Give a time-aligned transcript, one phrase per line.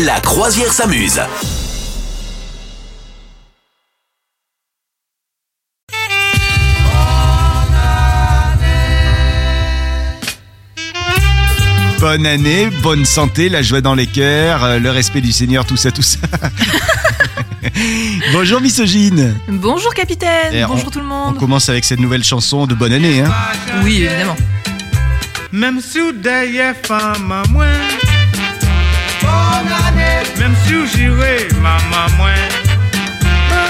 [0.00, 1.20] La croisière s'amuse.
[12.00, 15.76] Bonne année, bonne santé, la joie dans les cœurs, euh, le respect du Seigneur, tout
[15.76, 16.18] ça, tout ça.
[18.32, 19.36] Bonjour misogyne.
[19.48, 21.38] Bonjour capitaine, Et bonjour on- tout le On monde.
[21.38, 23.20] commence avec cette nouvelle chanson de bonne année.
[23.20, 23.30] Hein.
[23.84, 24.36] Oui, évidemment.
[25.52, 26.00] Même si
[26.74, 28.11] femme à moins Bonne
[30.42, 32.48] Même si ou j'irai maman moins.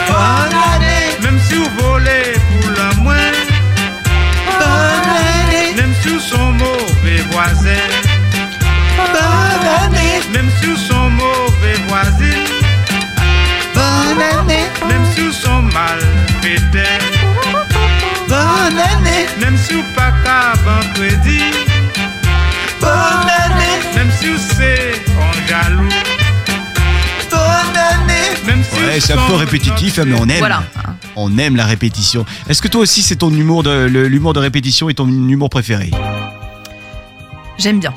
[0.08, 1.20] Bonne année.
[1.20, 3.32] Même si ou volez pour la moins.
[4.58, 5.74] Bonne année.
[5.76, 7.90] Même si ou sont mauvais voisins.
[8.96, 10.22] Bonne année.
[10.32, 12.48] Même si ou sont mauvais voisines
[13.74, 14.64] Bonne année.
[14.88, 15.98] Même si ou sont mal
[16.40, 16.98] pétés
[18.28, 19.26] Bonne année.
[19.40, 20.14] Même si ou pas
[20.64, 21.52] ban crédit
[22.80, 23.78] Bonne année.
[23.94, 26.21] Même si ou c'est on jaloux
[27.32, 30.38] Bonne année Même si Ouais, ou c'est un peu répétitif, hein, mais on aime.
[30.38, 30.62] Voilà.
[31.16, 32.24] On aime la répétition.
[32.48, 35.90] Est-ce que toi aussi c'est ton humour de l'humour de répétition est ton humour préféré?
[37.58, 37.92] J'aime bien.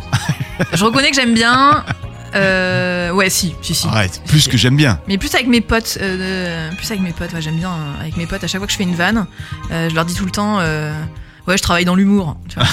[0.73, 1.83] Je reconnais que j'aime bien.
[2.35, 3.87] Euh, ouais, si, si, si.
[3.87, 4.99] Arrête, plus que j'aime bien.
[5.07, 8.17] Mais plus avec mes potes, euh, plus avec mes potes, ouais, j'aime bien euh, avec
[8.17, 8.43] mes potes.
[8.43, 9.25] À chaque fois que je fais une vanne,
[9.71, 10.91] euh, je leur dis tout le temps, euh,
[11.47, 12.35] ouais, je travaille dans l'humour.
[12.49, 12.67] Tu vois,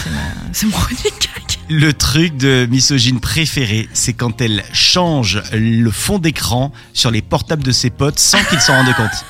[0.52, 1.51] c'est mon- gag.
[1.74, 7.62] Le truc de misogyne préféré, c'est quand elle change le fond d'écran sur les portables
[7.62, 9.24] de ses potes sans qu'ils s'en rendent compte.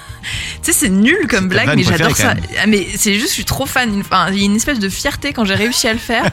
[0.62, 2.34] Tu sais, c'est nul comme blague, mais j'adore ça.
[2.62, 4.00] Ah, mais c'est juste, je suis trop fan.
[4.00, 6.24] Enfin, il y a une espèce de fierté quand j'ai réussi à le faire,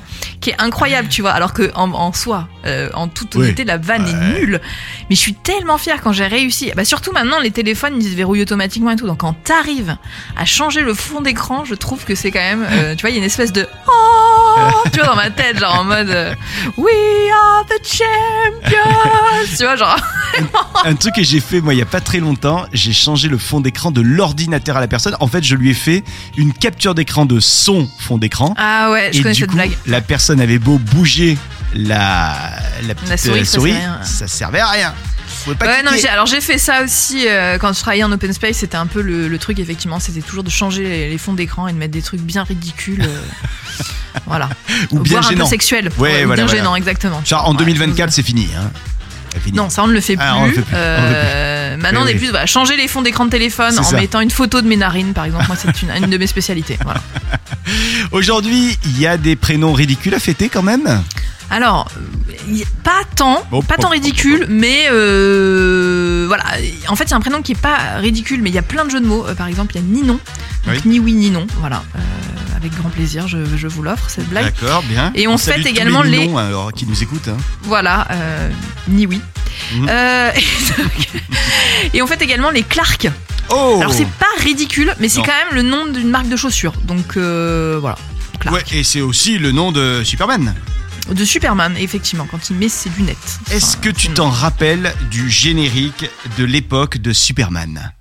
[0.41, 1.31] qui est incroyable, tu vois.
[1.31, 3.41] Alors que en, en soi, euh, en toute Oui.
[3.43, 4.61] honnêteté, la vanne est nulle.
[5.09, 6.71] Mais je suis tellement fière quand j'ai réussi.
[6.75, 9.07] Bah surtout maintenant, les téléphones ils se verrouillent automatiquement et tout.
[9.07, 9.95] Donc quand t'arrives
[10.37, 13.13] à changer le fond d'écran, je trouve que c'est quand même, euh, tu vois, il
[13.13, 14.59] y a une espèce de oh,
[14.91, 16.33] tu vois, dans ma tête, genre en mode euh,
[16.77, 16.93] We
[17.33, 19.97] are the champions, tu vois, genre.
[20.85, 23.37] Un truc que j'ai fait moi il y a pas très longtemps, j'ai changé le
[23.37, 25.15] fond d'écran de l'ordinateur à la personne.
[25.19, 26.03] En fait, je lui ai fait
[26.37, 28.53] une capture d'écran de son fond d'écran.
[28.57, 29.71] Ah ouais, je et connais du cette coup, blague.
[29.87, 31.37] la personne avait beau bouger
[31.73, 32.35] la,
[32.87, 34.03] la petite La souris, euh, ça servait à rien.
[34.05, 34.93] ça servait à rien.
[35.27, 38.11] Vous pouvez pas Ouais, non, alors j'ai fait ça aussi euh, quand je travaillais en
[38.11, 38.57] open space.
[38.57, 41.67] C'était un peu le, le truc, effectivement, c'était toujours de changer les, les fonds d'écran
[41.67, 43.01] et de mettre des trucs bien ridicules.
[43.03, 43.21] euh,
[44.25, 44.49] voilà.
[44.91, 45.91] Ou bien un peu sexuel.
[45.99, 46.47] Ouais, ou voilà, bien voilà.
[46.47, 47.21] gênant, exactement.
[47.25, 48.47] Genre en Ouais, 2024, c'est fini.
[48.57, 48.71] Hein.
[49.39, 49.57] C'est fini.
[49.57, 50.25] Non, ça on ne le fait plus.
[50.27, 52.19] Ah, on le fait plus, on le maintenant, on est oui.
[52.19, 53.97] plus bah, changer les fonds d'écran de téléphone C'est en ça.
[53.97, 55.45] mettant une photo de mes narines, par exemple.
[55.47, 56.77] Moi, c'est une, une de mes spécialités.
[56.83, 57.01] Voilà.
[58.11, 61.01] Aujourd'hui, il y a des prénoms ridicules à fêter quand même?
[61.51, 61.89] Alors,
[62.83, 66.43] pas tant, Bon, pas bon, tant bon, ridicule, mais euh, voilà.
[66.87, 68.63] En fait, il y a un prénom qui est pas ridicule, mais il y a
[68.63, 69.25] plein de jeux de mots.
[69.27, 70.19] Euh, par exemple, il y a Ninon,
[70.65, 70.81] donc Oui.
[70.85, 71.47] ni oui ni non.
[71.59, 71.99] Voilà, Euh,
[72.55, 74.53] avec grand plaisir, je, je vous l'offre cette blague.
[74.59, 75.11] D'accord, bien.
[75.15, 77.29] Et on salue fête également les, alors, qui nous écoutent.
[77.29, 77.37] hein.
[77.63, 78.49] Voilà, euh,
[78.87, 79.21] ni oui.
[79.75, 79.89] Mhm.
[81.93, 83.09] Et, on fête également les Clark.
[83.49, 86.73] Oh Alors c'est pas ridicule, mais c'est quand même le nom d'une marque de chaussures.
[86.83, 87.97] Donc voilà.
[88.39, 88.55] Clark.
[88.55, 90.53] Ouais, et c'est aussi le nom de Superman.
[91.09, 93.39] De Superman, effectivement, quand il met ses lunettes.
[93.51, 96.05] Est-ce que tu t'en rappelles du générique
[96.37, 97.93] de l'époque de Superman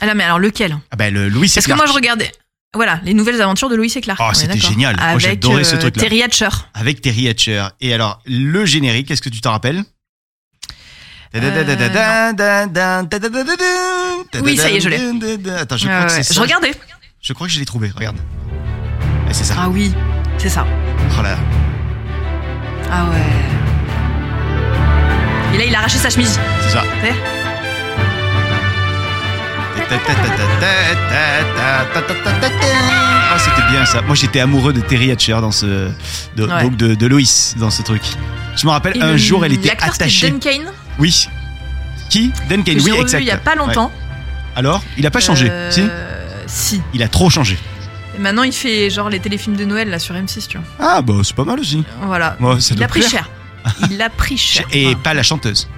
[0.00, 2.30] Ah là, mais alors lequel Ah ben le Louis Parce que moi je regardais.
[2.74, 4.20] Voilà, les nouvelles aventures de Lois et Clark.
[4.22, 4.96] Oh, c'était génial.
[4.96, 6.02] Moi, Avec j'adorais ce euh, truc-là.
[6.02, 6.48] Terry Hatcher.
[6.74, 7.66] Avec Terry Hatcher.
[7.80, 9.84] Et alors, le générique, est-ce que tu t'en rappelles
[14.42, 15.50] Oui, ça y est, je l'ai.
[15.50, 16.40] Attends, je crois que c'est Je ça.
[16.42, 16.72] regardais.
[17.20, 18.16] Je crois que je l'ai trouvé, regarde.
[19.26, 19.54] Ouais, c'est ça.
[19.58, 19.92] Ah oui,
[20.38, 20.66] c'est ça.
[21.18, 21.38] Oh là là.
[22.96, 23.32] Ah ouais.
[25.54, 26.38] Et là, il a arraché sa chemise.
[26.62, 26.82] C'est ça.
[32.06, 34.02] Ah, c'était bien ça.
[34.02, 35.66] Moi, j'étais amoureux de Terry Hatcher dans ce,
[36.36, 36.62] de, Ouais.
[36.62, 38.02] donc de, de Loïs dans ce truc.
[38.56, 40.30] Je me rappelle, Et un le- jour, elle était attachée.
[40.30, 40.70] Dan Kane.
[40.98, 41.28] Oui.
[42.10, 42.32] Qui?
[42.48, 43.20] Dan Kane, que oui, exact.
[43.20, 43.86] il y a pas longtemps.
[43.86, 44.56] Ouais.
[44.56, 45.82] Alors, il a pas changé, Euh, si?
[46.46, 46.82] Si.
[46.92, 47.58] Il a trop changé.
[48.16, 50.66] Et maintenant, il fait genre les téléfilms de Noël là sur M6, tu vois.
[50.78, 51.84] Ah, bah, c'est pas mal aussi.
[52.02, 52.36] Voilà.
[52.60, 53.10] Ça il doit a pris plaire.
[53.10, 53.30] cher.
[53.90, 54.66] Il a pris cher.
[54.72, 55.68] Et Enfin, pas la chanteuse.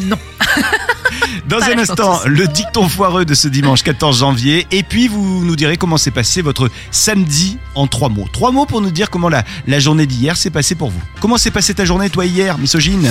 [0.00, 0.18] Non.
[1.48, 2.26] Dans Pas un la instant, chanteuse.
[2.32, 4.66] le dicton foireux de ce dimanche 14 janvier.
[4.72, 8.26] Et puis, vous nous direz comment s'est passé votre samedi en trois mots.
[8.32, 11.00] Trois mots pour nous dire comment la, la journée d'hier s'est passée pour vous.
[11.20, 13.08] Comment s'est passée ta journée, toi, hier, misogyne?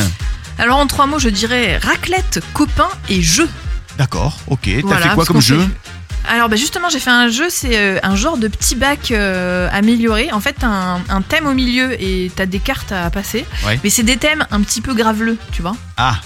[0.58, 3.50] Alors en trois mots, je dirais raclette, copain et jeu.
[3.98, 4.60] D'accord, ok.
[4.66, 5.60] T'as Voilà, fait quoi parce comme qu'on jeu?
[5.60, 5.85] fait-
[6.30, 9.68] Alors bah justement, j'ai fait un jeu, c'est euh, un genre de petit bac euh,
[9.72, 10.32] amélioré.
[10.32, 13.46] En fait, t'as un, un thème au milieu et t'as des cartes à passer.
[13.66, 13.80] Ouais.
[13.84, 15.76] Mais c'est des thèmes un petit peu graveleux, tu vois.
[15.98, 16.20] Ah,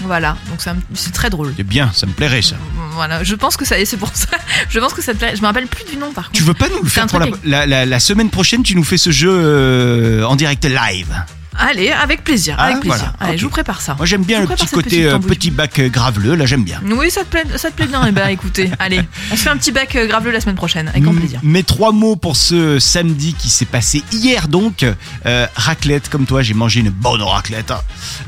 [0.00, 0.60] Voilà, donc
[0.94, 1.52] c'est très drôle.
[1.56, 2.56] c'est bien, ça me plairait ça.
[2.92, 4.26] Voilà, je pense que ça, et c'est pour ça.
[4.68, 5.32] Je pense que ça te plaît.
[5.36, 6.36] Je me rappelle plus du nom par contre.
[6.36, 8.74] Tu veux pas nous le faire pour la, truc la, la- la semaine prochaine Tu
[8.76, 11.14] nous fais ce jeu euh, en direct live.
[11.60, 12.96] Allez, avec plaisir, Ah, avec plaisir.
[12.98, 13.94] voilà, Allez, je vous prépare ça.
[13.96, 16.80] Moi j'aime bien Je le petit côté euh, petit bac euh, graveleux, là j'aime bien.
[16.84, 18.02] Oui, ça te plaît, ça te plaît bien.
[18.08, 20.88] Eh ben, écoutez, allez, on se fait un petit bac euh, graveleux la semaine prochaine,
[20.88, 21.40] avec grand plaisir.
[21.42, 24.84] Mes trois mots pour ce samedi qui s'est passé hier donc.
[25.26, 27.70] Euh, raclette, comme toi, j'ai mangé une bonne raclette.
[27.70, 27.80] hein.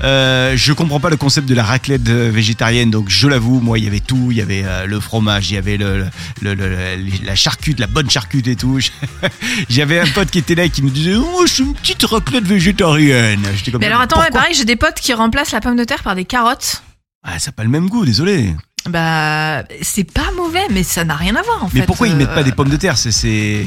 [0.05, 3.85] Euh, je comprends pas le concept de la raclette végétarienne, donc je l'avoue, moi il
[3.85, 6.05] y avait tout, il y avait le fromage, il y avait le,
[6.40, 8.78] le- le- le- la charcute, la bonne charcute et tout.
[9.69, 12.44] J'avais un pote qui était là et qui me disait Oh, c'est une petite raclette
[12.44, 13.22] végétarienne.
[13.55, 15.85] J'étais comme Mais alors attends, ouais, pareil, j'ai des potes qui remplacent la pomme de
[15.85, 16.83] terre par des carottes.
[17.25, 18.55] Ah, ça n'a pas le même goût, désolé.
[18.89, 21.79] Bah, c'est pas mauvais, mais ça n'a rien à voir en fait.
[21.81, 22.99] Mais pourquoi ils Euh, mettent pas des pommes de terre?
[22.99, 23.65] C'est- C'est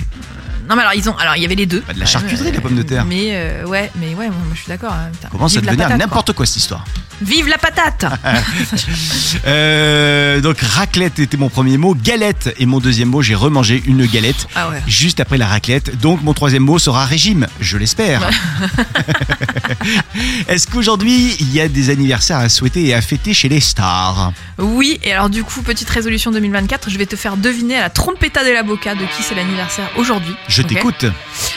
[0.69, 1.81] Non, mais alors ils ont, alors il y avait les deux.
[1.81, 3.05] Pas de la charcuterie, la pomme de terre.
[3.05, 4.93] Mais euh, ouais, mais ouais, moi, je suis d'accord.
[4.93, 5.29] hein, putain.
[5.47, 6.83] Vive la devenir patate, n'importe quoi cette histoire.
[7.21, 8.05] Vive la patate
[9.47, 13.21] Euh, donc raclette était mon premier mot, galette est mon deuxième mot.
[13.21, 14.81] J'ai remangé une galette Ah ouais.
[14.87, 15.99] juste après la raclette.
[15.99, 18.27] Donc mon troisième mot sera régime, je l'espère.
[20.47, 24.31] Est-ce qu'aujourd'hui il y a des anniversaires à souhaiter et à fêter chez les stars
[24.57, 27.89] Oui, et alors du coup, petite résolution 2024, je vais te faire deviner à la
[27.89, 30.35] trompetta de la boca de qui c'est l'anniversaire aujourd'hui.
[30.55, 31.05] Je t'écoute.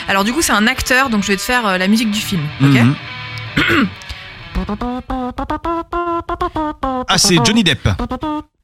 [0.07, 2.19] Alors du coup, c'est un acteur, donc je vais te faire euh, la musique du
[2.21, 2.41] film.
[2.61, 2.95] Ok Mhm.
[7.07, 7.87] Ah c'est Johnny Depp,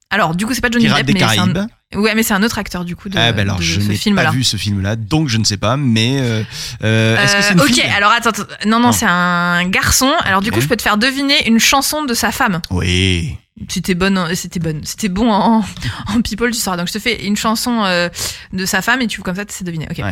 [0.10, 1.48] Alors du coup, c'est pas Johnny Pirates Depp, des mais c'est un...
[1.54, 1.70] Caraïbes.
[1.96, 3.88] Ouais, mais c'est un autre acteur du coup de, ah ben alors de je ce
[3.88, 4.26] n'ai film-là.
[4.26, 5.78] pas vu ce film-là, donc je ne sais pas.
[5.78, 6.44] Mais euh,
[6.84, 8.44] euh, est-ce que c'est une ok, fille alors attends, attends.
[8.66, 8.92] non, non, Non.
[8.92, 10.12] c'est un garçon.
[10.26, 12.62] Alors du coup, je peux te faire deviner une chanson de sa femme.
[12.72, 13.38] Oui.
[13.70, 15.64] C'était bonne, c'était bonne, c'était bon en,
[16.08, 16.78] en people, tu sauras.
[16.78, 18.10] Donc je te fais une chanson euh,
[18.52, 19.88] de sa femme et tu comme ça, tu sais deviner.
[19.90, 20.00] Ok.
[20.00, 20.12] Ouais.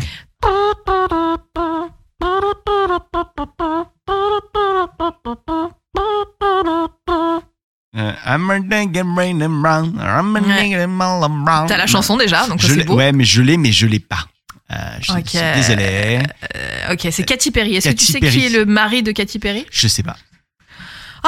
[7.95, 10.71] Euh, I'm a dang rain and brown, I'm a Ouais.
[10.71, 11.67] dang all around.
[11.67, 12.95] T'as la chanson déjà, donc ça, Je beau.
[12.95, 14.25] Ouais, mais je l'ai, mais je l'ai pas.
[14.71, 16.19] Euh, je suis désolé.
[16.55, 17.75] Euh, ok, c'est Katy Perry.
[17.75, 18.39] Est-ce que tu sais Perry.
[18.39, 19.67] qui est le mari de Katy Perry?
[19.71, 20.17] Je sais pas.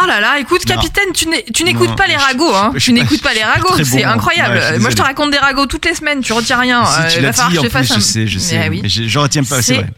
[0.01, 2.71] Oh là là, écoute, capitaine, tu n'é- tu n'écoutes pas les je- ragots, hein.
[2.75, 4.07] je Tu n'écoutes pas les je ragots, c'est bon.
[4.09, 4.55] incroyable.
[4.55, 6.83] Ouais, je Moi, je te raconte des ragots toutes les semaines, tu retiens rien.
[6.85, 8.57] si Euh, tu il falloir que je fasse je un- sais, je sais.
[8.59, 8.81] Mais oui.
[8.89, 9.89] Je, je retiens pas, c'est vrai.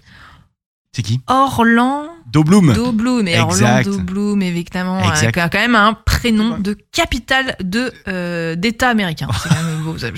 [0.95, 1.19] C'est qui?
[1.27, 2.73] Orlando Do Bloom.
[2.93, 3.27] Bloom.
[3.27, 3.39] Et.
[3.39, 9.27] Orlando Bloom, évidemment, qui a quand même un prénom de capitale de euh, d'État américain.
[9.41, 9.95] C'est quand même beau.
[9.97, 10.13] Voilà,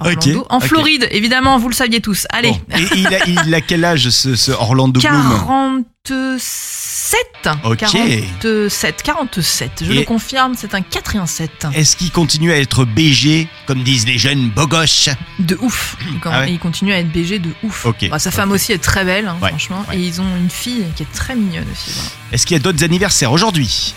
[0.00, 0.46] Ok, Orlando.
[0.50, 0.60] En.
[0.60, 2.26] Floride, évidemment, vous le saviez tous.
[2.30, 2.50] Allez.
[2.52, 2.76] Bon.
[2.76, 5.82] Et il a, il a quel âge ce, ce Orlando Bloom?
[6.04, 7.48] 47.
[7.64, 7.78] Ok.
[7.78, 9.02] 47.
[9.02, 9.70] 47.
[9.84, 11.66] Je Et- le confirme, c'est un 4 et un 7.
[11.74, 15.96] Est-ce qu'il continue à être BG, comme disent les jeunes beaux gosses De ouf.
[16.22, 17.84] Con- Ah ouais il continue à être BG de ouf.
[17.84, 18.08] Ok.
[18.08, 19.84] Bah, sa femme aussi est très belle, hein, Ouais, franchement.
[19.90, 19.98] ouais.
[19.98, 21.90] Et ils ont une fille qui est très mignonne aussi.
[21.94, 22.08] voilà.
[22.32, 23.94] Est-ce qu'il y a d'autres anniversaires aujourd'hui?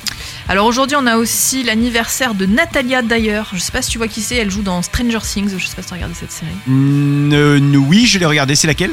[0.50, 3.44] Alors aujourd'hui, on a aussi l'anniversaire de Natalia Dyer.
[3.54, 5.58] Je sais pas si tu vois qui c'est, elle joue dans Stranger Things.
[5.58, 6.52] Je sais pas si tu as regardé cette série.
[6.70, 8.56] Euh, Oui, je l'ai regardé.
[8.56, 8.92] C'est laquelle?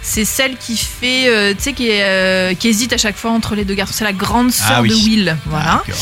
[0.00, 3.54] C'est celle qui fait, euh, tu sais, qui, euh, qui hésite à chaque fois entre
[3.54, 3.92] les deux garçons.
[3.94, 4.88] C'est la grande sœur Ah oui.
[4.88, 5.36] de Will.
[5.46, 5.66] Voilà.
[5.68, 6.00] Ah, d'accord.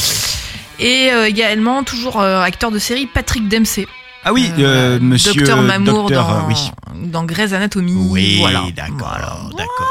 [0.79, 3.87] Et euh, également, toujours euh, acteur de série, Patrick Dempsey.
[4.25, 5.35] Ah oui, Euh, monsieur.
[5.35, 6.71] Docteur Mamour Docteur, dans, euh, oui.
[6.95, 7.93] dans Grey's Anatomy.
[7.95, 8.63] Oui, voilà.
[8.75, 9.37] d'accord, Voilà.
[9.57, 9.91] d'accord.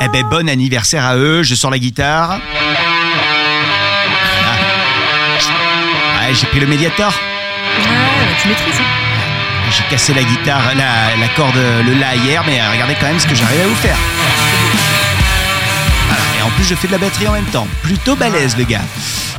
[0.00, 1.42] Eh ben, bon anniversaire à eux.
[1.42, 2.38] Je sors la guitare.
[4.44, 6.28] Ah.
[6.28, 7.12] Ouais, j'ai pris le médiator.
[7.12, 8.80] Ouais, bah, tu maîtrises.
[8.80, 8.84] hein.
[9.76, 13.26] J'ai cassé la guitare, la, la corde, le la hier, mais regardez quand même ce
[13.26, 13.96] que j'arrive à vous faire.
[16.06, 16.22] Voilà.
[16.38, 17.66] Et en plus, je fais de la batterie en même temps.
[17.82, 18.80] Plutôt balèze, le gars.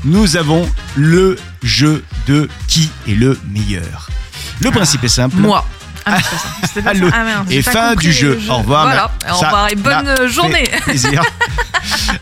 [0.07, 0.65] Nous avons
[0.95, 4.09] le jeu de qui est le meilleur.
[4.61, 5.35] Le principe est simple.
[5.35, 5.65] Moi.
[6.05, 6.81] Ah, ça.
[6.81, 7.01] Pas ça.
[7.11, 8.39] Ah, merde, Et fin du jeu.
[8.41, 8.83] le Au revoir.
[8.83, 9.11] Voilà.
[9.27, 10.63] Ça Au revoir et bonne journée.
[10.85, 11.21] plaisir.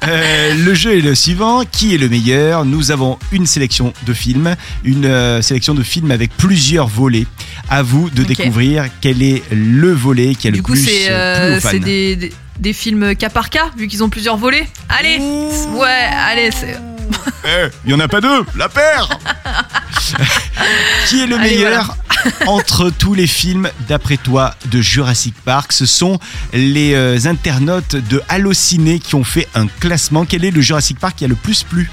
[0.08, 1.64] Euh, le jeu est le suivant.
[1.72, 2.66] Qui est le meilleur?
[2.66, 7.28] Nous avons une sélection de films, une euh, sélection de films avec plusieurs volets.
[7.70, 11.12] À vous de découvrir quel est le volet qui a le Du coup, plus c'est
[11.12, 14.68] euh, euh, des, des, des films cas par cas, vu qu'ils ont plusieurs volets?
[14.90, 16.80] Allez Ouais, allez, c'est.
[17.46, 19.10] Eh, Il y en a pas deux, la paire.
[21.08, 21.96] Qui est le Allez, meilleur
[22.48, 25.72] entre tous les films, d'après toi, de Jurassic Park?
[25.72, 26.20] Ce sont
[26.54, 30.26] les euh, internautes de Allociné qui ont fait un classement.
[30.26, 31.92] Quel est le Jurassic Park qui a le plus plu?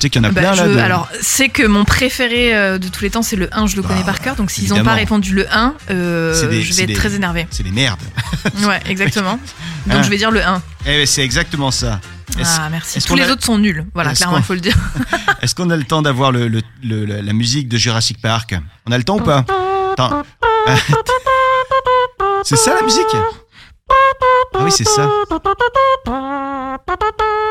[0.00, 0.68] Sais qu'il y en a Bah, plein là.
[0.68, 3.76] de- Alors, c'est que mon préféré euh, de tous les temps, c'est le 1, je
[3.76, 4.36] le connais Bah, par cœur.
[4.36, 7.46] Donc, s'ils n'ont pas répondu le 1, euh, des- je vais des- être très énervé.
[7.50, 8.00] C'est des merdes.
[8.66, 9.38] Ouais, exactement.
[9.86, 10.02] Donc, Hein.
[10.02, 10.62] je vais dire le 1.
[10.86, 12.00] Eh ben, c'est exactement ça.
[12.44, 13.00] Ah, merci.
[13.02, 13.86] Tous les a- autres sont nuls.
[13.94, 14.76] Voilà, clairement, il faut le dire.
[15.42, 18.54] est-ce qu'on a le temps d'avoir le, le- le- la, la musique de Jurassic Park?
[18.86, 19.44] On a le temps ou pas?
[22.44, 23.04] C'est ça la musique?
[23.88, 25.08] Ah oui, c'est ça.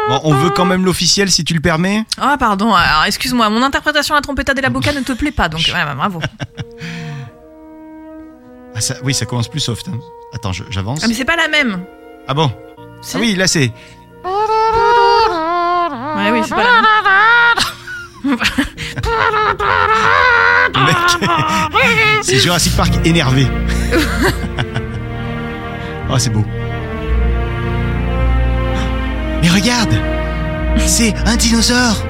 [0.10, 2.04] Bon, on veut quand même l'officiel si tu le permets.
[2.20, 2.74] Ah, pardon.
[2.74, 5.50] Alors, excuse-moi, mon interprétation à la trompetta de la boca ne te plaît pas.
[5.50, 6.20] Donc, ouais, bah, bravo.
[8.76, 9.88] Ah, ça, oui, ça commence plus soft.
[9.88, 9.98] hein.
[10.34, 11.00] Attends, je- j'avance.
[11.04, 11.86] Ah, mais c'est pas la même.
[12.28, 12.52] Ah bon
[13.02, 13.16] Si.
[13.16, 13.72] Ah oui, là c'est
[16.18, 16.86] Ouais, oui, c'est pas la même.
[20.74, 20.98] Le mec,
[22.24, 23.48] c'est Jurassic Park énervé.
[26.10, 26.46] oh, c'est beau.
[29.42, 29.94] Mais regarde,
[30.88, 32.04] c'est un dinosaure.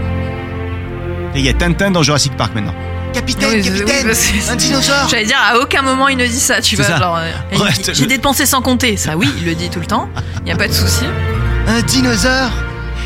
[1.34, 2.74] Et il y a Tintin dans Jurassic Park maintenant.
[3.14, 5.08] Capitaine, Oui, capitaine, oui, un dinosaure.
[5.10, 6.86] J'allais dire, à aucun moment il ne dit ça, tu vois.
[6.86, 6.98] ça.
[6.98, 8.98] Genre, euh, Ouais, J'ai dépensé sans compter.
[8.98, 10.10] Ça, oui, il le dit tout le temps.
[10.40, 11.06] Il n'y a pas de souci.
[11.68, 12.52] Un dinosaure.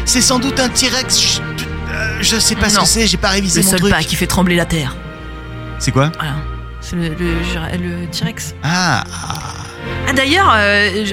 [0.06, 1.20] C'est sans doute un T-Rex.
[1.20, 1.40] Je,
[1.94, 2.82] euh, je sais pas ce Non.
[2.82, 3.92] que c'est, j'ai pas révisé Le mon seul truc.
[3.94, 4.96] pas qui fait trembler la terre.
[5.78, 6.12] C'est quoi?
[6.18, 6.34] Voilà.
[6.82, 8.56] C'est le, le, le T-Rex.
[8.64, 9.04] Ah,
[10.08, 11.06] Ah d'ailleurs, euh,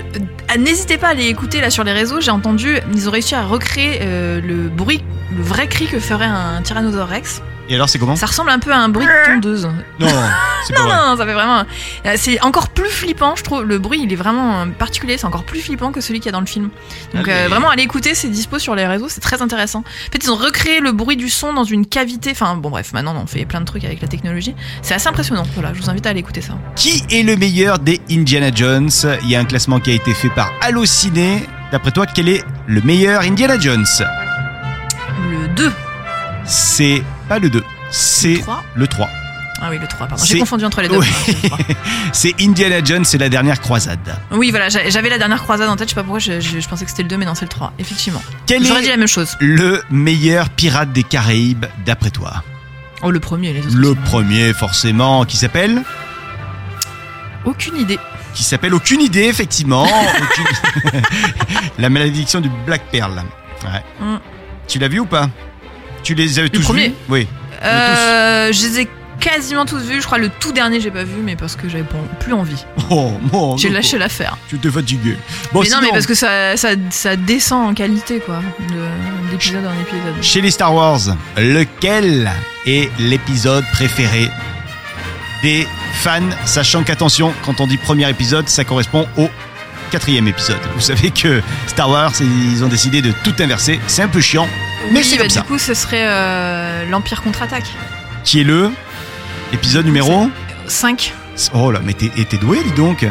[0.49, 2.21] ah, n'hésitez pas à aller écouter là sur les réseaux.
[2.21, 5.03] J'ai entendu, ils ont réussi à recréer euh, le bruit,
[5.37, 7.43] le vrai cri que ferait un Tyrannosaurus Rex.
[7.69, 9.65] Et alors c'est comment Ça ressemble un peu à un bruit de tondeuse.
[10.01, 10.07] Non,
[10.67, 10.97] c'est pas Non, vrai.
[10.97, 11.65] non, ça fait vraiment.
[12.17, 13.65] C'est encore plus flippant, je trouve.
[13.65, 15.19] Le bruit, il est vraiment particulier.
[15.19, 16.71] C'est encore plus flippant que celui qu'il y a dans le film.
[17.15, 17.45] Donc, Allez.
[17.45, 18.15] euh, vraiment, allez écouter.
[18.15, 19.09] C'est dispo sur les réseaux.
[19.09, 19.81] C'est très intéressant.
[19.81, 22.31] En fait, ils ont recréé le bruit du son dans une cavité.
[22.33, 24.55] Enfin, bon, bref, maintenant, on fait plein de trucs avec la technologie.
[24.83, 25.45] C'est assez impressionnant.
[25.55, 26.55] Voilà, je vous invite à aller écouter ça.
[26.77, 28.91] Qui est le meilleur des Indiana Jones?
[29.23, 31.47] Il y a un classement qui a été fait par Allociné.
[31.73, 33.85] D'après toi, quel est le meilleur Indiana Jones?
[35.29, 35.73] Le 2.
[36.45, 38.65] C'est pas le 2, c'est Le 3.
[38.75, 39.09] le 3.
[39.63, 40.23] Ah oui, le 3, pardon.
[40.23, 40.99] J'ai confondu entre les deux.
[40.99, 41.07] Oui.
[41.25, 41.59] C'est le 3.
[42.13, 44.19] C'est Indiana Jones, c'est la dernière croisade.
[44.31, 45.89] Oui, voilà, j'a- j'avais la dernière croisade en tête.
[45.89, 47.47] Je sais pas pourquoi, je, je- je pensais que c'était le 2, mais non, c'est
[47.47, 47.73] le 3.
[47.79, 48.21] Effectivement.
[48.51, 49.35] J'aurais dit la même chose.
[49.41, 52.43] le meilleur pirate des Caraïbes d'après toi?
[53.03, 53.77] Oh, le premier, les autres.
[53.77, 55.83] Le premier, forcément, qui s'appelle?
[57.45, 57.99] Aucune idée.
[58.35, 59.85] Qui s'appelle Aucune idée, effectivement.
[60.23, 61.01] Aucune-
[61.79, 63.23] la malédiction du Black Pearl.
[63.65, 63.83] Ouais.
[64.07, 64.19] Mm.
[64.69, 65.31] Tu l'as vu ou pas?
[66.07, 67.27] Tu les avais tous vus Oui.
[67.65, 70.01] Euh, je les ai quasiment tous vus.
[70.01, 71.83] Je crois le tout dernier, j'ai pas vu, mais parce que j'avais
[72.21, 72.65] plus envie.
[72.91, 74.37] Oh, mon J'ai lâché l'affaire.
[74.49, 75.17] Tu t'es fatigué.
[75.53, 79.67] Bon, mais non, mais parce que ça, ça, ça descend en qualité, quoi, de- d'épisode
[79.67, 80.23] en épisode.
[80.23, 81.01] Chez les Star Wars,
[81.37, 82.31] lequel
[82.67, 84.31] est l'épisode préféré
[85.43, 89.29] des fans Sachant qu'attention, quand on dit premier épisode, ça correspond au
[89.91, 90.61] quatrième épisode.
[90.77, 93.81] Vous savez que Star Wars, ils ont décidé de tout inverser.
[93.89, 94.49] C'est un peu chiant,
[94.93, 95.43] mais oui, c'est bah, comme du ça.
[95.43, 97.67] coup, ce serait euh, l'Empire contre-attaque.
[98.25, 98.71] Qui est le
[99.53, 100.31] épisode numéro
[100.67, 101.15] 5.
[101.55, 103.07] Oh là, mais t'es et t'es doué, dis donc.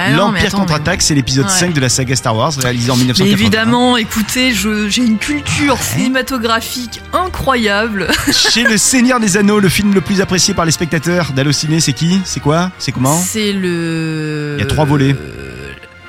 [0.00, 1.50] Ah non, mais L'Empire attends, contre-attaque, c'est l'épisode Ouais.
[1.50, 3.32] 5 de la saga Star Wars, réalisé en Mais 1980.
[3.32, 8.06] évidemment, écoutez, je- j'ai une culture cinématographique incroyable.
[8.32, 11.94] Chez Le Seigneur des Anneaux, le film le plus apprécié par les spectateurs d'Allociné, c'est
[11.94, 12.20] qui?
[12.24, 12.70] C'est quoi?
[12.78, 13.18] C'est comment?
[13.18, 14.54] C'est le.
[14.58, 15.14] Il y a trois volets.
[15.18, 15.44] Euh,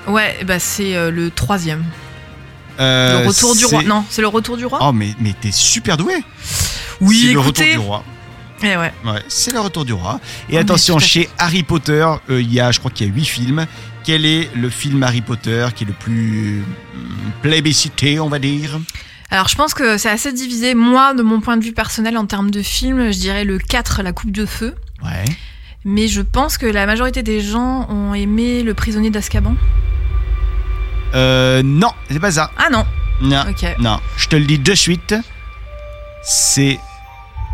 [0.07, 1.83] Ouais, bah c'est euh, le troisième.
[2.79, 3.83] Euh, le retour du roi.
[3.83, 4.79] Non, c'est le retour du roi.
[4.81, 6.23] Oh, mais, mais t'es super doué
[7.01, 8.03] oui, C'est le retour du roi.
[8.61, 8.93] Eh ouais.
[9.05, 10.19] Ouais, c'est le retour du roi.
[10.49, 13.13] Et Oh, attention, chez Harry Potter, euh, il y a, je crois qu'il y a
[13.13, 13.65] huit films.
[14.03, 16.63] Quel est le film Harry Potter qui est le plus
[16.95, 18.79] hum, plébiscité, on va dire?
[19.31, 20.73] Alors je pense que c'est assez divisé.
[20.73, 24.01] Moi, de mon point de vue personnel, en termes de film, je dirais le 4,
[24.01, 24.75] La Coupe de Feu.
[25.03, 25.25] Ouais.
[25.85, 29.55] Mais je pense que la majorité des gens ont aimé Le Prisonnier d'Azkaban.
[31.15, 32.51] Euh, non, c'est pas ça.
[32.57, 32.85] Ah non,
[33.21, 33.75] Non, ok.
[33.79, 33.99] non.
[34.17, 35.15] Je te le dis de suite.
[36.23, 36.79] C'est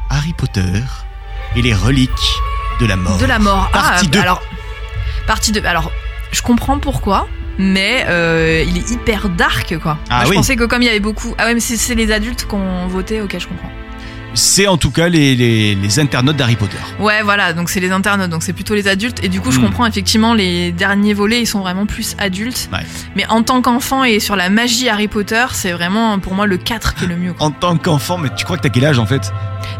[0.10, 0.62] Harry Potter
[1.56, 2.10] et les reliques
[2.80, 3.18] de la mort.
[3.18, 3.70] De la mort.
[3.72, 4.20] Partie ah, deux.
[4.20, 4.42] alors,
[5.28, 5.64] partie 2.
[5.66, 5.92] Alors,
[6.32, 9.98] je comprends pourquoi, mais euh, il est hyper dark, quoi.
[10.10, 10.36] Ah Moi, je oui.
[10.38, 11.34] pensais que comme il y avait beaucoup...
[11.38, 13.72] Ah ouais, mais c'est c'est les adultes qui ont voté, ok, je comprends.
[14.38, 16.78] C'est en tout cas les, les, les internautes d'Harry Potter.
[17.00, 19.24] Ouais, voilà, donc c'est les internautes, donc c'est plutôt les adultes.
[19.24, 19.66] Et du coup, je Hmm.
[19.66, 22.70] comprends effectivement les derniers volets, ils sont vraiment plus adultes.
[22.74, 22.80] Ouais.
[23.16, 26.58] Mais en tant qu'enfant et sur la magie Harry Potter, c'est vraiment pour moi le
[26.58, 27.34] 4 qui est le mieux.
[27.34, 27.48] quoi.
[27.48, 29.32] En tant qu'enfant, mais tu crois que t'as quel âge en fait?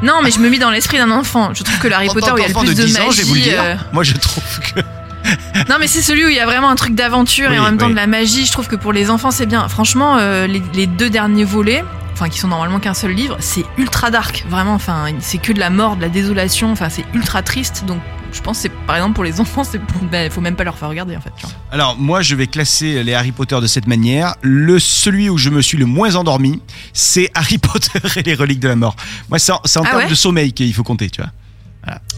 [0.02, 1.54] Non, mais je me mis dans l'esprit d'un enfant.
[1.54, 2.86] Je trouve que le Harry En Potter où il y a le plus de de,
[2.86, 3.22] 10 ans, magie.
[3.24, 3.62] vous le dire.
[3.62, 4.44] euh, Moi, je trouve
[4.74, 4.80] que.
[5.70, 7.78] Non, mais c'est celui où il y a vraiment un truc d'aventure et en même
[7.78, 7.92] temps oui.
[7.94, 8.46] de la magie.
[8.46, 9.68] Je trouve que pour les enfants, c'est bien.
[9.68, 11.84] Franchement, euh, les, les deux derniers volets,
[12.16, 14.46] enfin qui sont normalement qu'un seul livre, c'est ultra dark.
[14.50, 16.72] Vraiment, enfin, c'est que de la mort, de la désolation.
[16.72, 17.84] Enfin, c'est ultra triste.
[17.86, 18.00] Donc,
[18.32, 20.78] je pense que c'est par exemple pour les enfants, c'est ben, faut même pas leur
[20.78, 21.32] faire regarder en fait.
[21.36, 21.54] tu vois.
[21.72, 24.36] Alors, moi, je vais classer les Harry Potter de cette manière.
[24.42, 26.62] Le celui où je me suis le moins endormi,
[26.94, 28.96] c'est Harry Potter et les reliques de la mort.
[29.30, 31.32] Moi, c'est en, Ah termes ouais de sommeil qu'il faut compter, tu vois.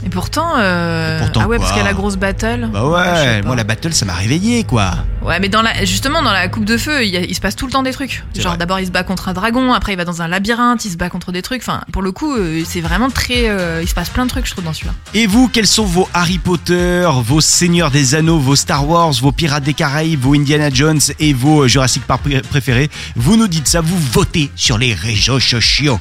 [0.05, 1.17] Et pourtant, euh...
[1.17, 2.69] Et pourtant ah ouais, parce qu'il y a la grosse battle.
[2.71, 3.47] Bah ouais, pas.
[3.47, 4.91] moi, la battle, ça m'a réveillé, quoi.
[5.23, 7.41] Ouais, mais dans la, justement, dans la coupe de feu, il, y a- il se
[7.41, 8.23] passe tout le temps des trucs.
[8.35, 10.91] Genre, d'abord, il se bat contre un dragon, après, il va dans un labyrinthe, il
[10.91, 11.61] se bat contre des trucs.
[11.63, 13.49] Enfin, pour le coup, euh, c'est vraiment très.
[13.49, 14.93] euh, il se passe plein de trucs, je trouve, dans celui-là.
[15.15, 19.31] Et vous, quels sont vos Harry Potter, vos Seigneurs des Anneaux, vos Star Wars, vos
[19.31, 22.89] Pirates des Caraïbes, vos Indiana Jones et vos Jurassic Park pré- préférés?
[23.15, 25.99] Vous nous dites ça, vous votez sur les réseaux sociaux.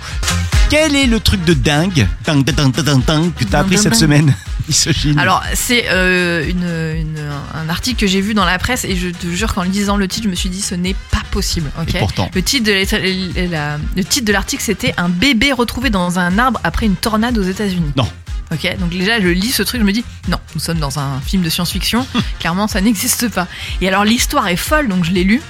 [0.68, 4.34] Quel est le truc de dingue, dingue, dingue, dingue, dingue, que t'as appris cette semaine
[4.68, 5.18] misogyne.
[5.18, 9.08] Alors, c'est euh, une, une- un article que j'ai vu dans la presse et je
[9.08, 11.70] te jure qu'en lisant le titre, je me suis dit ce n'est pas possible.
[11.80, 11.94] Ok.
[11.94, 12.30] Et pourtant.
[12.34, 16.60] Le titre de la- le titre de l'article, c'était un bébé retrouvé dans un arbre
[16.64, 17.92] après une tornade aux États-Unis.
[17.96, 18.08] Non.
[18.52, 21.20] Ok, donc déjà je lis ce truc, je me dis non, nous sommes dans un
[21.20, 22.06] film de science-fiction,
[22.38, 23.48] clairement ça n'existe pas.
[23.80, 25.42] Et alors l'histoire est folle, donc je l'ai lu.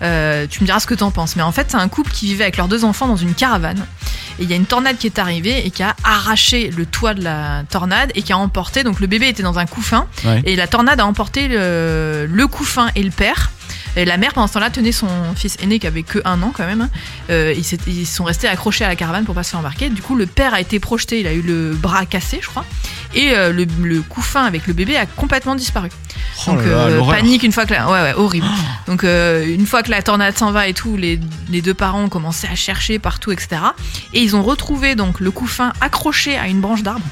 [0.00, 2.24] Euh, tu me diras ce que t'en penses, mais en fait c'est un couple qui
[2.28, 3.84] vivait avec leurs deux enfants dans une caravane.
[4.38, 7.14] Et il y a une tornade qui est arrivée et qui a arraché le toit
[7.14, 8.84] de la tornade et qui a emporté.
[8.84, 10.42] Donc le bébé était dans un couffin Ouais.
[10.44, 13.50] et la tornade a emporté le, le couffin et le père.
[13.96, 16.52] Et la mère pendant ce temps-là tenait son fils aîné qui avait que un an
[16.54, 16.88] quand même.
[17.30, 19.88] Euh, ils, sont restés accrochés à la caravane pour pas se faire embarquer.
[19.88, 22.64] Du coup le père a été projeté, il a eu le bras cassé je crois.
[23.14, 25.88] Et euh, le, le couffin avec le bébé a complètement disparu.
[26.46, 27.90] Oh Donc là euh, panique une fois que la...
[27.90, 28.46] ouais ouais horrible.
[28.86, 31.18] Donc euh, une fois que la tornade s'en va et tout, les,
[31.48, 33.60] les deux parents ont commencé à chercher partout etc.
[34.14, 37.04] Et ils ont retrouvé donc le couffin accroché à une branche d'arbre.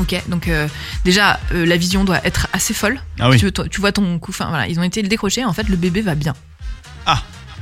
[0.00, 0.66] Ok, donc euh,
[1.04, 3.00] déjà euh, la vision doit être assez folle.
[3.20, 5.44] Ah oui, Tu, tu vois ton couffin, voilà, ils ont été le décrocher.
[5.44, 6.34] En fait, le bébé va bien.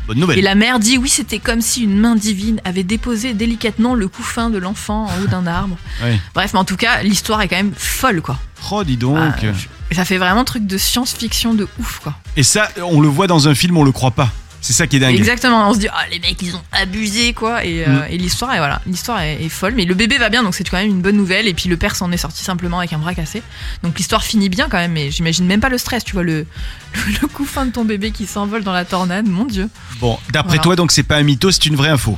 [0.07, 0.39] bonne nouvelle.
[0.39, 4.09] Et la mère dit oui, c'était comme si une main divine avait déposé délicatement le
[4.09, 5.77] couffin de l'enfant en haut d'un arbre.
[6.35, 8.39] Bref, mais en tout cas, l'histoire est quand même folle, quoi.
[8.71, 9.19] Oh, dis donc.
[9.19, 12.15] Ah, ça fait vraiment truc de science-fiction de ouf, quoi.
[12.37, 14.31] Et ça, on le voit dans un film, on le croit pas.
[14.65, 15.17] C'est ça qui est dingue.
[15.17, 17.65] Exactement, on se dit, ah, les mecs, ils ont abusé, quoi.
[17.65, 18.05] Et, euh, Mm.
[18.11, 19.75] et l'histoire, est, voilà, l'histoire est, est folle.
[19.75, 21.49] Mais le bébé va bien, donc c'est quand même une bonne nouvelle.
[21.49, 23.43] Et puis le père s'en est sorti simplement avec un bras cassé.
[23.83, 26.47] Donc l'histoire finit bien quand même, mais j'imagine même pas le stress, tu vois, le,
[26.95, 29.69] le, le couffin de ton bébé qui s'envole dans la tornade, mon dieu.
[30.01, 30.63] Bon, d'après Voilà.
[30.63, 32.17] toi, donc c'est pas un mytho, c'est une vraie info?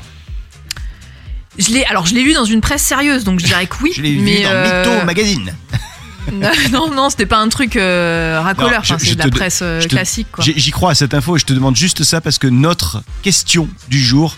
[1.57, 3.93] Je l'ai, alors je l'ai lu dans une presse sérieuse, donc je dirais que oui.
[3.97, 5.55] Je l'ai mais vu dans euh, Mytho Magazine.
[6.73, 10.27] non, non, c'était pas un truc euh, racoleur, enfin, c'est de la presse te- classique,
[10.41, 13.69] J'y crois à cette info et je te demande juste ça parce que notre question
[13.89, 14.37] du jour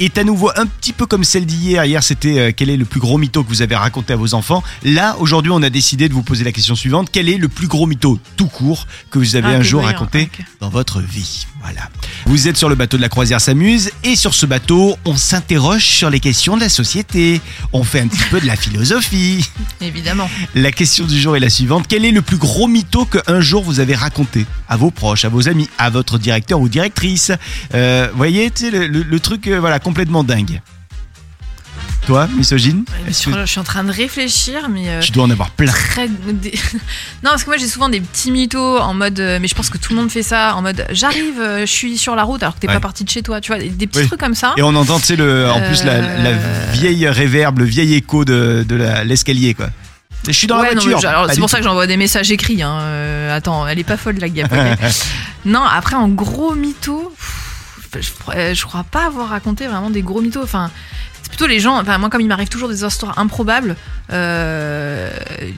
[0.00, 1.84] est à nouveau un petit peu comme celle d'hier.
[1.84, 4.34] Hier, c'était euh, quel est le plus gros mytho que vous avez raconté à vos
[4.34, 4.62] enfants?
[4.84, 7.08] Là, aujourd'hui, on a décidé de vous poser la question suivante.
[7.12, 10.30] Quel est le plus gros mytho tout court que vous avez Ah, un jour raconté
[10.60, 11.46] dans votre vie?
[11.64, 11.88] Voilà.
[12.26, 15.82] Vous êtes sur le bateau de la croisière s'amuse et sur ce bateau, on s'interroge
[15.84, 17.40] sur les questions de la société.
[17.72, 19.48] On fait un petit peu de la philosophie.
[19.80, 20.28] Évidemment.
[20.54, 21.86] La question du jour est la suivante.
[21.88, 25.28] Quel est le plus gros mytho qu'un jour vous avez raconté à vos proches, à
[25.30, 27.32] vos amis, à votre directeur ou directrice?
[27.74, 30.60] Euh, Voyez, le- le truc euh, voilà, complètement dingue.
[32.06, 34.88] Toi, misogyne Ouais, mais est-ce sur- que je suis en train de réfléchir, mais.
[34.88, 35.72] euh, Tu dois en avoir plein.
[35.72, 36.06] très
[37.22, 39.70] non parce que moi j'ai souvent des petits mythos en mode euh, mais je pense
[39.70, 42.42] que tout le monde fait ça en mode j'arrive euh, je suis sur la route
[42.42, 42.74] alors que t'es Ouais.
[42.74, 44.06] pas parti de chez toi tu vois des, petits Oui.
[44.06, 46.70] trucs comme ça Et on entend, tu sais, le, en plus la, la Euh.
[46.72, 48.64] vieille réverbe, le vieil écho de,
[49.04, 49.68] l'escalier, quoi.
[50.26, 51.00] Je suis dans Ouais, la voiture.
[51.30, 52.78] c'est pour ça que j'envoie des messages écrits hein.
[52.82, 54.90] Euh, attends elle est pas folle la guêpe ok
[55.46, 57.14] non après en gros mytho
[57.94, 58.00] je,
[58.54, 60.70] je crois pas avoir raconté vraiment des gros mythos enfin
[61.24, 63.74] c'est plutôt les gens enfin moi comme il m'arrive toujours des histoires improbables
[64.12, 65.10] euh,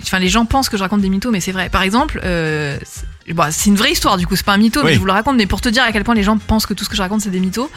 [0.02, 2.79] enfin les gens pensent que je raconte des mythos mais c'est vrai par exemple euh,
[2.85, 4.87] c'est- bon, une vraie histoire du coup c'est pas un mytho Oui.
[4.87, 6.66] mais je vous le raconte mais pour te dire à quel point les gens pensent
[6.66, 7.70] que tout ce que je raconte c'est des mythos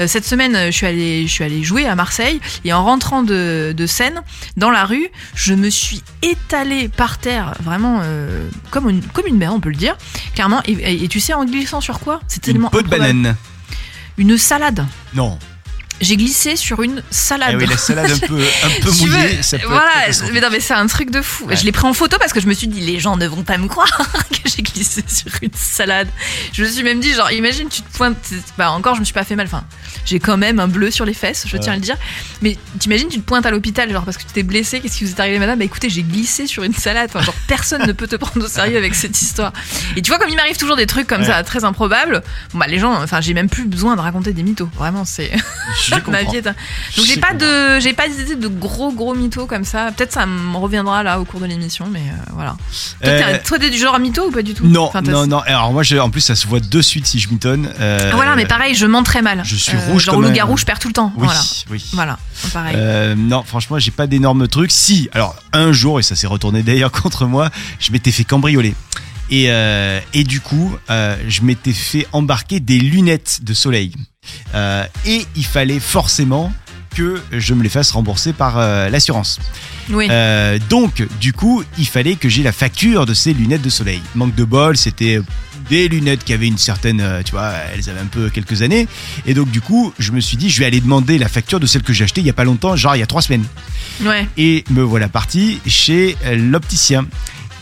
[0.00, 3.22] euh, cette semaine je suis allée je suis allée jouer à Marseille et en rentrant
[3.22, 4.22] de, de Seine
[4.56, 8.02] dans la rue je me suis étalée par terre vraiment
[8.70, 9.96] comme une comme une mère on peut le dire
[10.34, 12.20] clairement et, et- et tu sais en glissant sur quoi?
[12.26, 13.12] C'est Une tellement peau de improbable.
[13.22, 13.36] banane.
[14.18, 15.38] une salade Non.
[16.00, 19.42] J'ai glissé sur une salade Ah oui, la salade un peu, un peu mouillée, veux-
[19.42, 19.90] ça peut voilà,
[20.32, 21.46] mais non, mais c'est un truc de fou.
[21.46, 21.56] Ouais.
[21.56, 23.42] Je l'ai pris en photo parce que je me suis dit, les gens ne vont
[23.44, 23.88] pas me croire
[24.30, 26.08] que j'ai glissé sur une salade.
[26.52, 28.16] Je me suis même dit, genre, imagine, tu te pointes.
[28.58, 29.46] Bah, encore, je me suis pas fait mal.
[29.46, 29.64] Enfin,
[30.04, 31.96] j'ai quand même un bleu sur les fesses, je tiens à le dire.
[32.42, 35.04] Mais t'imagines, tu te pointes à l'hôpital, genre, parce que tu t'es blessé, qu'est-ce qui
[35.04, 35.58] vous est arrivé, madame?
[35.58, 37.10] Bah écoutez, j'ai glissé sur une salade.
[37.12, 39.52] Enfin, genre, personne ne peut te prendre au sérieux avec cette histoire.
[39.96, 41.26] Et tu vois, comme il m'arrive toujours des trucs comme Ouais.
[41.26, 44.42] ça, très improbables, bon, bah, les gens, enfin, j'ai même plus besoin de raconter des
[44.42, 44.68] mythos.
[44.76, 45.32] Vraiment, c'est.
[45.86, 46.54] Je Ma vie est un-
[46.96, 49.90] Donc j'ai pas de j'ai pas d'idée de gros gros mythos comme ça.
[49.96, 52.56] Peut-être ça me reviendra là au cours de l'émission, mais euh, voilà.
[53.02, 54.66] Toi, Euh, t'es- toi, du genre mytho ou pas du tout?
[54.66, 55.38] Non, Enfin, non, non.
[55.46, 57.70] Alors moi, je, en plus, ça se voit de suite si je m'étonne.
[57.80, 59.42] Euh, Ah, voilà, mais pareil, je mens très mal.
[59.44, 61.12] je suis Euh, rouge Genre loup-garou, je perds tout le temps.
[61.16, 61.84] Oui, Voilà, oui.
[61.92, 62.18] voilà,
[62.52, 62.74] pareil.
[62.78, 64.70] Euh, non, franchement, j'ai pas d'énormes trucs.
[64.70, 68.74] Si, alors un jour, et ça s'est retourné d'ailleurs contre moi, je m'étais fait cambrioler.
[69.28, 73.92] Et, euh, et du coup, euh, je m'étais fait embarquer des lunettes de soleil.
[74.54, 76.52] Euh, et il fallait forcément
[76.96, 79.38] que je me les fasse rembourser par euh, l'assurance.
[79.90, 80.08] oui.
[80.10, 84.00] Euh, donc, du coup, il fallait que j'ai la facture de ces lunettes de soleil.
[84.14, 85.20] Manque de bol, c'était
[85.68, 88.88] des lunettes qui avaient une certaine, euh, tu vois, elles avaient un peu quelques années.
[89.26, 91.66] Et donc, du coup, je me suis dit, je vais aller demander la facture de
[91.66, 93.44] celle que j'ai achetée il y a pas longtemps, genre il y a trois semaines.
[94.02, 94.26] Ouais.
[94.38, 97.06] Et me voilà parti chez l'opticien.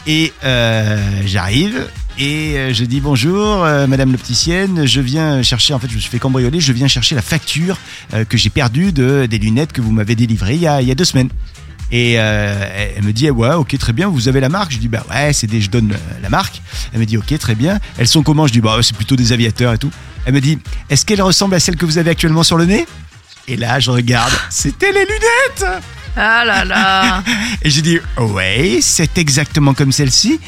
[0.06, 1.86] Et euh, j'arrive
[2.18, 6.00] et euh, je dis bonjour, euh, madame l'opticienne, je viens chercher, en fait, je me
[6.00, 7.76] suis fait cambrioler, je viens chercher la facture
[8.28, 11.30] que j'ai perdue de, des lunettes que vous m'avez délivrées il y a, deux semaines.
[11.90, 15.04] Et elle- me dit, ouais, ok, très bien, vous avez la marque Je dis, bah
[15.10, 16.60] ouais, c'est des, je donne la marque.
[16.92, 17.80] Elle me dit, ok, très bien.
[17.98, 18.46] Elles sont comment?
[18.46, 19.90] Je dis, bah c'est plutôt des aviateurs et tout.
[20.26, 20.58] Elle me dit,
[20.90, 22.86] est-ce qu'elles ressemblent à celles que vous avez actuellement sur le nez?
[23.48, 25.82] Et là, je regarde, c'était les lunettes
[26.16, 27.22] Ah là là.
[27.62, 30.38] Et j'ai dit, ouais, c'est exactement comme celle-ci,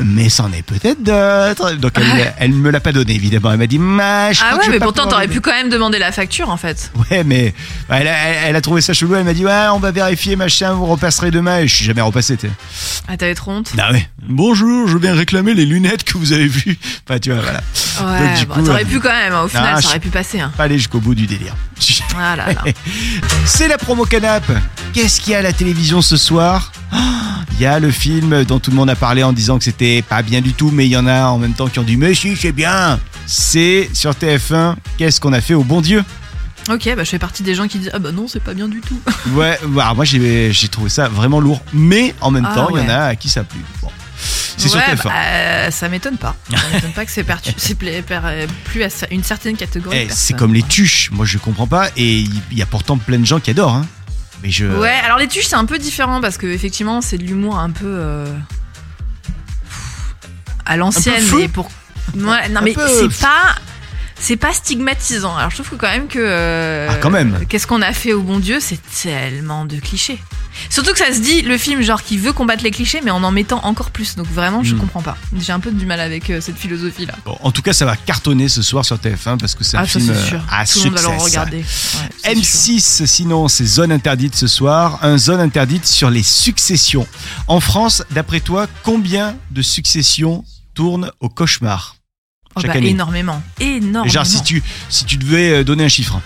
[0.00, 1.72] mais c'en est peut-être d'autres.
[1.74, 2.34] Donc elle, Ouais.
[2.38, 3.52] elle me l'a pas donné, évidemment.
[3.52, 6.50] Elle m'a dit, je Ah ouais, mais pourtant t'aurais pu quand même demander la facture
[6.50, 6.90] en fait.
[7.10, 7.54] Ouais, mais
[7.88, 9.14] elle a, elle- a trouvé ça chelou.
[9.14, 11.58] Elle m'a dit Ouais, on va vérifier, machin, vous repasserez demain.
[11.60, 12.52] Et je suis jamais repassé, tu sais.
[13.08, 13.72] Ah t'avais trop honte.
[13.78, 14.08] Ah ouais.
[14.28, 16.78] Bonjour, je viens réclamer les lunettes que vous avez vues.
[17.08, 17.60] Enfin, tu vois, voilà.
[18.00, 19.32] Ouais, bon, coup, t'aurais euh, pu quand même.
[19.32, 20.40] hein, Au final, ah, ça aurait pu passer.
[20.40, 20.52] Hein.
[20.56, 21.54] Pas aller jusqu'au bout du délire.
[22.18, 22.64] Ah là là.
[23.46, 24.44] C'est la promo canap.
[24.92, 26.72] Qu'est-ce qu'il y a à la télévision ce soir?
[26.92, 26.96] Oh,
[27.58, 30.02] Il y a le film dont tout le monde a parlé en disant que c'était
[30.02, 31.96] pas bien du tout, mais il y en a en même temps qui ont dit
[31.96, 32.98] Mais si, c'est bien.
[33.26, 34.74] C'est sur TF1.
[34.98, 36.02] Qu'est-ce qu'on a fait au bon Dieu?
[36.70, 38.68] Ok, bah je fais partie des gens qui disent ah bah non c'est pas bien
[38.68, 38.98] du tout.
[39.32, 42.86] Ouais, bah, moi j'ai trouvé ça vraiment lourd, mais en même Ah temps, il y
[42.86, 43.58] en a à qui ça a plu.
[43.82, 43.88] Bon.
[44.56, 45.04] C'est sur ouais, TF1.
[45.04, 46.36] bah, euh, ça m'étonne pas.
[46.50, 50.06] Ça m'étonne pas que c'est euh, plus à une certaine catégorie.
[50.06, 53.18] Eh, c'est comme les tuches, moi je comprends pas, et il y a pourtant plein
[53.18, 53.74] de gens qui adorent.
[53.74, 53.86] Hein.
[54.42, 54.66] Mais je.
[54.66, 57.70] Ouais, alors les tuches c'est un peu différent parce que effectivement c'est de l'humour un
[57.70, 58.26] peu euh,
[60.66, 61.66] à l'ancienne et pour
[62.14, 63.54] ouais, non Un mais peu- c'est pas
[64.18, 65.36] c'est pas stigmatisant.
[65.36, 67.44] Alors je trouve que quand même que euh, Ah, quand même.
[67.48, 70.20] qu'est-ce qu'on a fait au bon Dieu, c'est tellement de clichés.
[70.70, 73.22] Surtout que ça se dit le film genre qui veut combattre les clichés mais en
[73.22, 74.16] en mettant encore plus.
[74.16, 74.78] Donc vraiment je Hmm.
[74.80, 75.16] comprends pas.
[75.38, 77.14] J'ai un peu du mal avec euh, cette philosophie là.
[77.24, 79.80] Bon, en tout cas, ça va cartonner ce soir sur TF1 parce que c'est un
[79.82, 80.38] Ah ça film sûr.
[80.38, 81.24] euh, à Tout le monde va le succès.
[81.24, 81.56] regarder.
[81.58, 82.42] Ouais, c'est sûr.
[82.42, 84.98] M6, sinon, c'est Zone Interdite ce soir.
[85.02, 87.06] Un Zone Interdite sur les successions.
[87.48, 91.96] En France, d'après toi, combien de successions tournent au cauchemar?
[92.54, 93.42] Oh, chaque bah, année énormément.
[93.60, 94.06] Énormément.
[94.12, 96.20] Genre, si tu, si tu devais euh, donner un chiffre.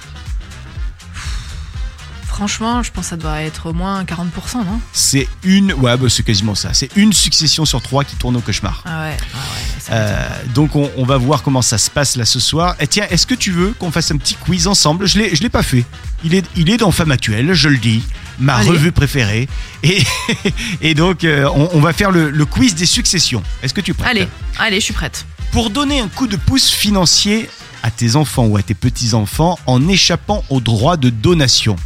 [2.37, 4.79] Franchement, je pense que ça doit être au moins 40%, non?
[4.93, 6.75] C'est une, ouais, bah, c'est quasiment ça.
[6.75, 8.83] C'est une succession sur trois qui tourne au cauchemar.
[8.85, 12.15] Ah ouais, ah ouais, ça Euh, donc on, on va voir comment ça se passe
[12.15, 12.77] là ce soir.
[12.79, 15.07] Et tiens, est-ce que tu veux qu'on fasse un petit quiz ensemble?
[15.07, 15.85] Je l'ai, je l'ai pas fait.
[16.25, 18.03] Il est, il est dans Femme Actuelle, je le dis,
[18.39, 18.69] ma Allez.
[18.69, 19.49] revue préférée.
[19.83, 20.03] Et,
[20.83, 23.43] et donc euh, on, on va faire le, le quiz des successions.
[23.63, 24.11] Est-ce que tu es prête?
[24.11, 25.25] Allez, allez, je suis prête.
[25.53, 27.49] Pour donner un coup de pouce financier
[27.83, 31.77] à tes enfants ou à tes petits-enfants en échappant aux droits de donation,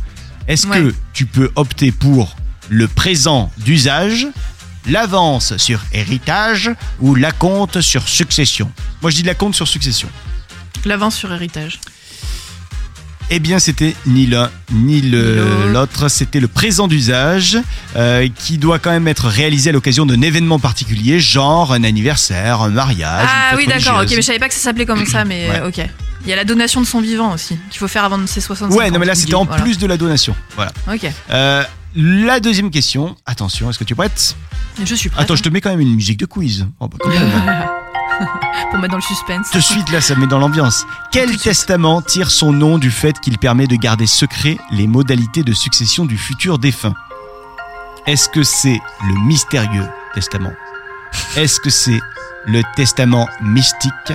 [0.49, 0.81] est-ce Ouais.
[0.83, 2.37] que tu peux opter pour
[2.69, 4.27] le présent d'usage,
[4.89, 8.71] l'avance sur héritage ou l'acompte sur succession?
[9.03, 10.09] Moi je dis l'acompte sur succession.
[10.85, 11.79] L'avance sur héritage.
[13.33, 16.09] Eh bien, c'était ni l'un ni l'autre.
[16.09, 17.59] C'était le présent d'usage
[17.95, 22.61] euh, qui doit quand même être réalisé à l'occasion d'un événement particulier, genre un anniversaire,
[22.63, 23.29] un mariage.
[23.31, 25.49] Ah une oui, d'accord, ok, mais je savais pas que ça s'appelait comme ça, mais
[25.49, 25.61] Ouais.
[25.61, 25.81] euh, ok.
[26.23, 28.41] Il y a la donation de son vivant aussi, qu'il faut faire avant de ses
[28.41, 29.63] 65 Ouais, non, mais là, c'était en voilà.
[29.63, 30.35] plus de la donation.
[30.55, 30.73] Voilà.
[30.93, 31.65] Ok, Euh,
[31.97, 33.17] la deuxième question.
[33.27, 34.37] Attention, est-ce que tu es prête?
[34.85, 35.23] Je suis prête.
[35.25, 36.67] Attends, je te mets quand même une musique de quiz.
[36.79, 37.31] Oh, bah, quand même.
[38.71, 39.51] Pour mettre dans le suspense.
[39.53, 40.85] De suite, là, ça me met dans l'ambiance.
[41.11, 45.55] Quel testament tire son nom du fait qu'il permet de garder secret les modalités de
[45.55, 46.95] succession du futur défunt?
[48.07, 48.79] Est-ce que c'est
[49.09, 50.53] le mystérieux testament?
[51.37, 52.01] Est-ce que c'est
[52.47, 54.13] le testament mystique?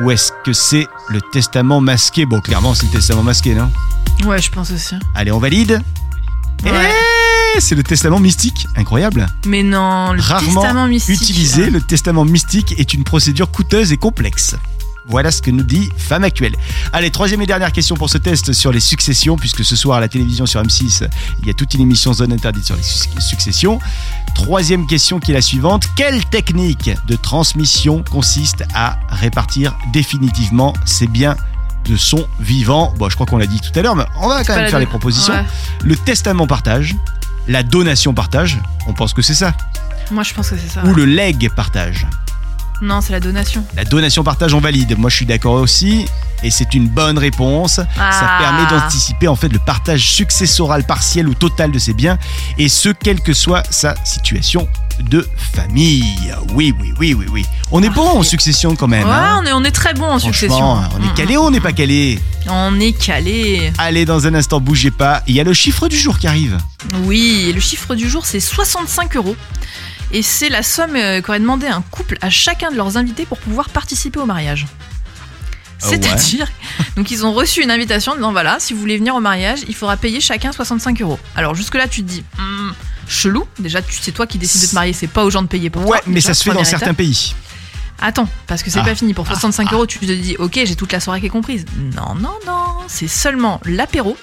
[0.00, 2.24] Ou est-ce que c'est le testament masqué?
[2.26, 3.70] Bon, clairement, c'est le testament masqué, non?
[4.24, 4.94] Ouais, je pense aussi.
[5.14, 5.80] Allez, on valide
[6.64, 6.90] Ouais.
[7.56, 9.26] Eh, C'est le testament mystique, incroyable.
[9.46, 11.20] Mais non, le Rarement testament mystique.
[11.22, 14.56] Utilisé, le testament mystique est une procédure coûteuse et complexe.
[15.10, 16.54] Voilà ce que nous dit Femme Actuelle.
[16.92, 20.00] Allez, troisième et dernière question pour ce test sur les successions, puisque ce soir à
[20.00, 21.08] la télévision sur M6,
[21.40, 23.78] il y a toute une émission zone interdite sur les su- successions.
[24.34, 25.84] Troisième question qui est la suivante.
[25.96, 31.36] Quelle technique de transmission consiste à répartir définitivement ses biens
[31.84, 32.94] de son vivant?
[32.98, 34.78] Bon, je crois qu'on l'a dit tout à l'heure, mais on va quand même faire
[34.78, 35.34] les propositions.
[35.34, 35.44] Ouais.
[35.84, 36.94] Le testament partage,
[37.46, 39.52] la donation partage, on pense que c'est ça,
[40.10, 40.82] Moi, je pense que c'est ça.
[40.84, 40.94] ou ouais.
[40.94, 42.06] le leg partage.
[42.80, 43.64] Non, c'est la donation.
[43.74, 44.96] La donation partage on valide.
[44.98, 46.06] Moi je suis d'accord aussi.
[46.44, 47.72] Et c'est une bonne réponse.
[47.74, 48.38] Ça Ah.
[48.40, 52.16] permet d'anticiper en fait le partage successoral partiel ou total de ses biens.
[52.58, 54.68] Et ce, quelle que soit sa situation
[55.00, 56.04] de famille.
[56.54, 57.44] Oui, oui, oui, oui, oui.
[57.72, 59.06] On est bon en succession quand même.
[59.06, 59.40] Ouais, hein.
[59.42, 60.56] on est, on est très bon en succession.
[60.58, 62.50] Franchement, on est Mm, calé ou on n'est pas calé mm.
[62.50, 63.72] On est calé.
[63.78, 65.22] Allez, dans un instant, bougez pas.
[65.26, 66.56] Il y a le chiffre du jour qui arrive.
[67.04, 69.36] Oui, le chiffre du jour, c'est 65 euros.
[70.12, 73.38] Et c'est la somme euh, qu'aurait demandé un couple à chacun de leurs invités pour
[73.38, 74.66] pouvoir participer au mariage.
[75.82, 75.90] Ah ouais.
[76.00, 76.48] C'est-à-dire,
[76.96, 79.60] donc ils ont reçu une invitation en disant voilà, si vous voulez venir au mariage,
[79.68, 81.18] il faudra payer chacun 65 euros.
[81.36, 82.70] Alors jusque-là, tu te dis, Hmm,
[83.06, 83.46] chelou.
[83.58, 85.82] Déjà, c'est toi qui décides de te marier, c'est pas aux gens de payer pour
[85.82, 86.06] Ouais, toi.
[86.06, 87.34] mais Déjà, ça se fait dans certains pays.
[88.00, 88.84] Attends, parce que c'est Ah.
[88.84, 89.12] pas fini.
[89.12, 89.74] Pour 65 Ah.
[89.74, 91.64] euros, tu te dis ok, j'ai toute la soirée qui est comprise.
[91.96, 94.16] Non, non, non, c'est seulement l'apéro.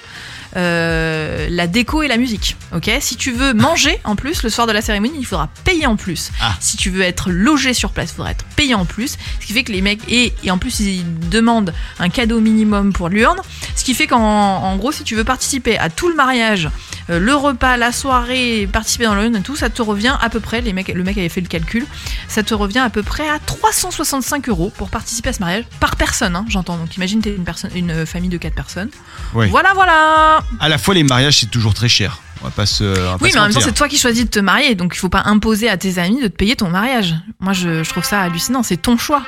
[0.55, 2.55] Euh, la déco et la musique.
[2.73, 5.85] Ok, si tu veux manger en plus le soir de la cérémonie, il faudra payer
[5.85, 6.31] en plus.
[6.41, 6.55] Ah.
[6.59, 9.17] Si tu veux être logé sur place, il faudra être payé en plus.
[9.39, 12.93] Ce qui fait que les mecs et, et en plus ils demandent un cadeau minimum
[12.93, 13.39] pour l'urne.
[13.75, 16.69] Ce qui fait qu'en en gros, si tu veux participer à tout le mariage,
[17.07, 20.61] le repas, la soirée, participer dans l'urne et tout, ça te revient à peu près.
[20.61, 21.85] Les mecs, le mec avait fait le calcul.
[22.27, 25.95] Ça te revient à peu près à 365 euros pour participer à ce mariage par
[25.95, 26.35] personne.
[26.35, 26.77] hein, J'entends.
[26.77, 28.89] Donc imagine t'es une personne, une famille de 4 personnes.
[29.33, 29.47] Oui.
[29.49, 30.39] Voilà, voilà.
[30.59, 32.19] À la fois, les mariages, c'est toujours très cher.
[32.41, 32.83] On va pas se.
[32.83, 34.75] on va pas Oui, mais en même temps, c'est toi qui choisis de te marier,
[34.75, 37.15] donc il faut pas imposer à tes amis de te payer ton mariage.
[37.39, 38.61] Moi, je, je trouve ça hallucinant.
[38.63, 39.23] C'est ton choix.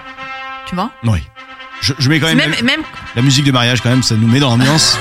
[0.68, 0.92] Tu vois?
[1.04, 1.20] Oui.
[1.82, 2.82] Je, je mets quand même, même, même,
[3.16, 4.98] la musique de mariage, quand même, ça nous met dans l'ambiance.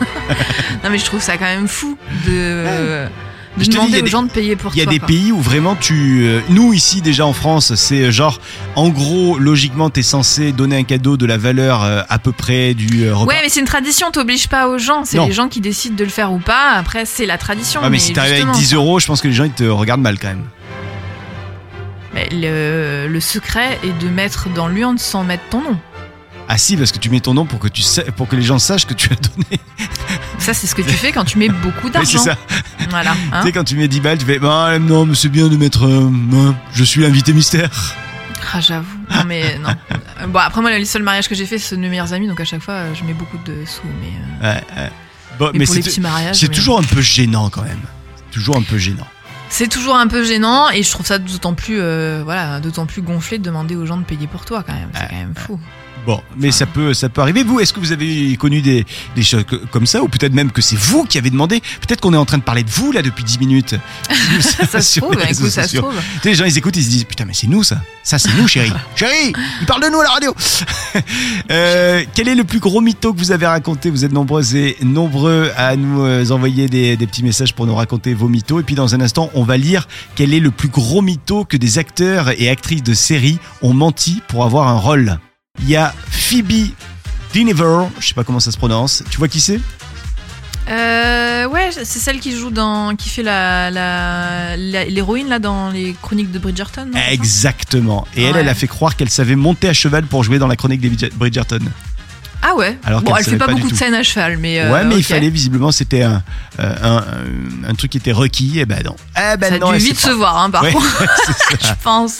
[0.84, 3.06] non, mais je trouve ça quand même fou de,
[3.58, 4.92] Je dis, demander aux des- gens de payer pour Il y a toi.
[4.92, 5.08] des quoi.
[5.08, 6.22] pays où vraiment tu.
[6.24, 8.40] euh, nous, ici, déjà en France, c'est euh, genre.
[8.76, 12.74] En gros, logiquement, t'es censé donner un cadeau de la valeur euh, à peu près
[12.74, 13.32] du euh, repas.
[13.34, 15.04] Ouais, mais c'est une tradition, t'obliges pas aux gens.
[15.04, 16.70] C'est les gens qui décident de le faire ou pas.
[16.76, 17.80] Après, c'est la tradition.
[17.82, 19.64] Ah, mais si t'arrives avec justement, 10 euros, je pense que les gens ils te
[19.64, 20.44] regardent mal quand même.
[22.14, 25.76] mais le, le secret est de mettre dans l'urne sans mettre ton nom.
[26.52, 28.42] Ah si, parce que tu mets ton nom pour que, tu sais, pour que les
[28.42, 29.60] gens sachent que tu as donné.
[30.38, 32.24] Ça, c'est ce que tu fais quand tu mets beaucoup Oui, c'est d'argent.
[32.24, 32.36] ça.
[32.90, 33.12] Voilà.
[33.32, 33.40] hein.
[33.42, 35.56] Tu sais, quand tu mets 10 balles, tu fais bah, non, mais c'est bien de
[35.56, 35.84] mettre.
[35.86, 37.70] euh, euh, je suis l'invité mystère.
[38.52, 38.98] Ah, j'avoue.
[39.10, 39.68] Non, mais non.
[40.28, 42.40] Bon, après, moi, le seul mariage que j'ai fait, c'est de mes meilleurs amis, donc
[42.40, 43.82] à chaque fois, euh, je mets beaucoup de sous.
[44.00, 44.08] Mais,
[44.48, 44.90] euh, Ouais, ouais.
[45.38, 46.36] Bon, mais mais pour les c'est petits mariages.
[46.36, 47.80] c'est mais- toujours un peu gênant quand même.
[48.32, 49.06] Toujours un peu gênant.
[49.50, 53.02] C'est toujours un peu gênant et je trouve ça d'autant plus, euh, voilà, d'autant plus
[53.02, 54.90] gonflé de demander aux gens de payer pour toi quand même.
[54.94, 55.58] C'est quand même fou.
[56.06, 57.42] Bon, mais ça peut, ça peut arriver.
[57.42, 60.62] Vous, est-ce que vous avez connu des, des choses comme ça, ou peut-être même que
[60.62, 63.02] c'est vous qui avez demandé Peut-être qu'on est en train de parler de vous là
[63.02, 63.74] depuis 10 minutes.
[64.40, 65.94] Ça se Sur trouve, écoute, ça se trouve.
[66.24, 68.48] Les gens ils écoutent, ils se disent putain mais c'est nous ça, ça c'est nous
[68.48, 70.34] chérie, chérie, il parle de nous à la radio.
[71.50, 74.76] Euh, quel est le plus gros mytho que vous avez raconté Vous êtes nombreux et
[74.82, 78.60] nombreux à nous euh, envoyer des, des petits messages pour nous raconter vos mythos.
[78.60, 81.56] Et puis dans un instant, on va lire quel est le plus gros mytho que
[81.56, 85.18] des acteurs et actrices de séries ont menti pour avoir un rôle.
[85.58, 86.70] Il y a Phoebe
[87.32, 89.02] Dynevor, je sais pas comment ça se prononce.
[89.10, 89.60] Tu vois qui c'est?
[90.68, 96.30] Euh, ouais, c'est celle qui joue dans, qui fait la, l'héroïne là dans les chroniques
[96.30, 96.90] de Bridgerton.
[97.10, 98.06] Exactement.
[98.16, 98.40] Et elle, Ouais.
[98.40, 100.88] elle a fait croire qu'elle savait monter à cheval pour jouer dans la chronique des
[100.88, 101.58] Bridger- Bridgerton.
[102.42, 102.78] Ah ouais.
[102.84, 104.60] Alors bon, elle fait pas, beaucoup de scènes à cheval, mais.
[104.60, 106.22] euh, ouais, mais il fallait visiblement, c'était un,
[106.58, 108.58] euh, un, un- truc qui était requis.
[108.60, 108.96] Et ben non.
[109.16, 110.14] Eh ben Ça a dû vite se pas.
[110.14, 111.04] voir, hein, par Ouais, contre,
[111.62, 112.18] je pense.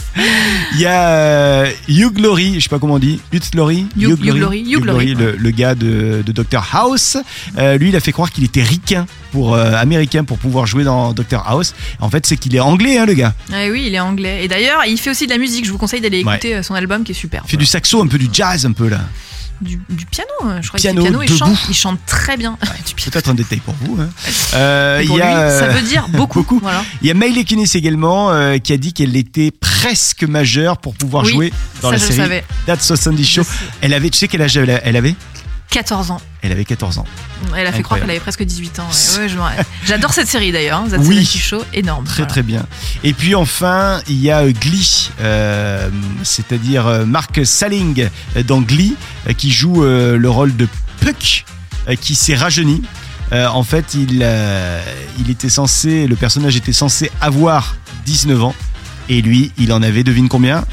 [0.74, 4.10] Il y a euh, Hugh Laurie, je sais pas comment on dit, Hugh Laurie, Hugh-
[4.22, 7.16] Hugh Laurie, Hugh Laurie, le, le gars de, de Dr House.
[7.56, 10.84] Euh, lui, il a fait croire qu'il était ricain pour euh, américain pour pouvoir jouer
[10.84, 11.74] dans Dr House.
[12.00, 13.32] En fait, c'est qu'il est anglais, hein, le gars.
[13.52, 14.44] Ah oui, il est anglais.
[14.44, 15.64] Et d'ailleurs, il fait aussi de la musique.
[15.64, 17.42] Je vous conseille d'aller écouter son album qui est super.
[17.46, 19.00] Il fait du saxo, un peu du jazz, un peu là.
[19.60, 21.22] Du, du piano, euh, je crois Piano, fait piano.
[21.22, 22.56] Il chante, il chante très bien.
[22.60, 23.10] piano.
[23.10, 24.00] Peut-être un détail pour vous.
[24.00, 24.08] Hein.
[24.54, 26.40] Euh, pour y a, lui, ça euh, veut dire beaucoup.
[26.40, 26.58] beaucoup.
[26.60, 26.82] Voilà.
[27.02, 30.94] Il y a Maïley Kunis également euh, qui a dit qu'elle était presque majeure pour
[30.94, 32.44] pouvoir Oui, jouer dans la série savais.
[32.66, 33.42] That's 70 Show.
[33.82, 35.14] Elle avait, tu sais quel âge elle avait?
[35.70, 36.20] 14 ans.
[36.42, 37.04] Elle avait 14 ans.
[37.56, 38.88] Elle a fait croire qu'elle avait presque 18 ans.
[39.18, 39.24] ouais.
[39.32, 39.64] Ouais.
[39.86, 40.78] J'adore cette série d'ailleurs.
[40.80, 41.24] hein, That's Oui.
[41.24, 42.04] 70 Show, énorme.
[42.04, 42.30] Très Voilà.
[42.30, 42.66] très bien.
[43.04, 45.88] Et puis enfin, il y a euh, Glee, euh,
[46.24, 48.96] c'est-à-dire euh, Mark Salling euh, dans Glee,
[49.38, 50.66] qui joue euh, le rôle de
[51.00, 51.44] Puck,
[52.00, 52.82] qui s'est rajeuni.
[53.32, 54.26] Euh, en fait, il,
[55.20, 58.54] il était censé, le personnage était censé avoir 19 ans.
[59.08, 60.64] Et lui, il en avait, devine combien?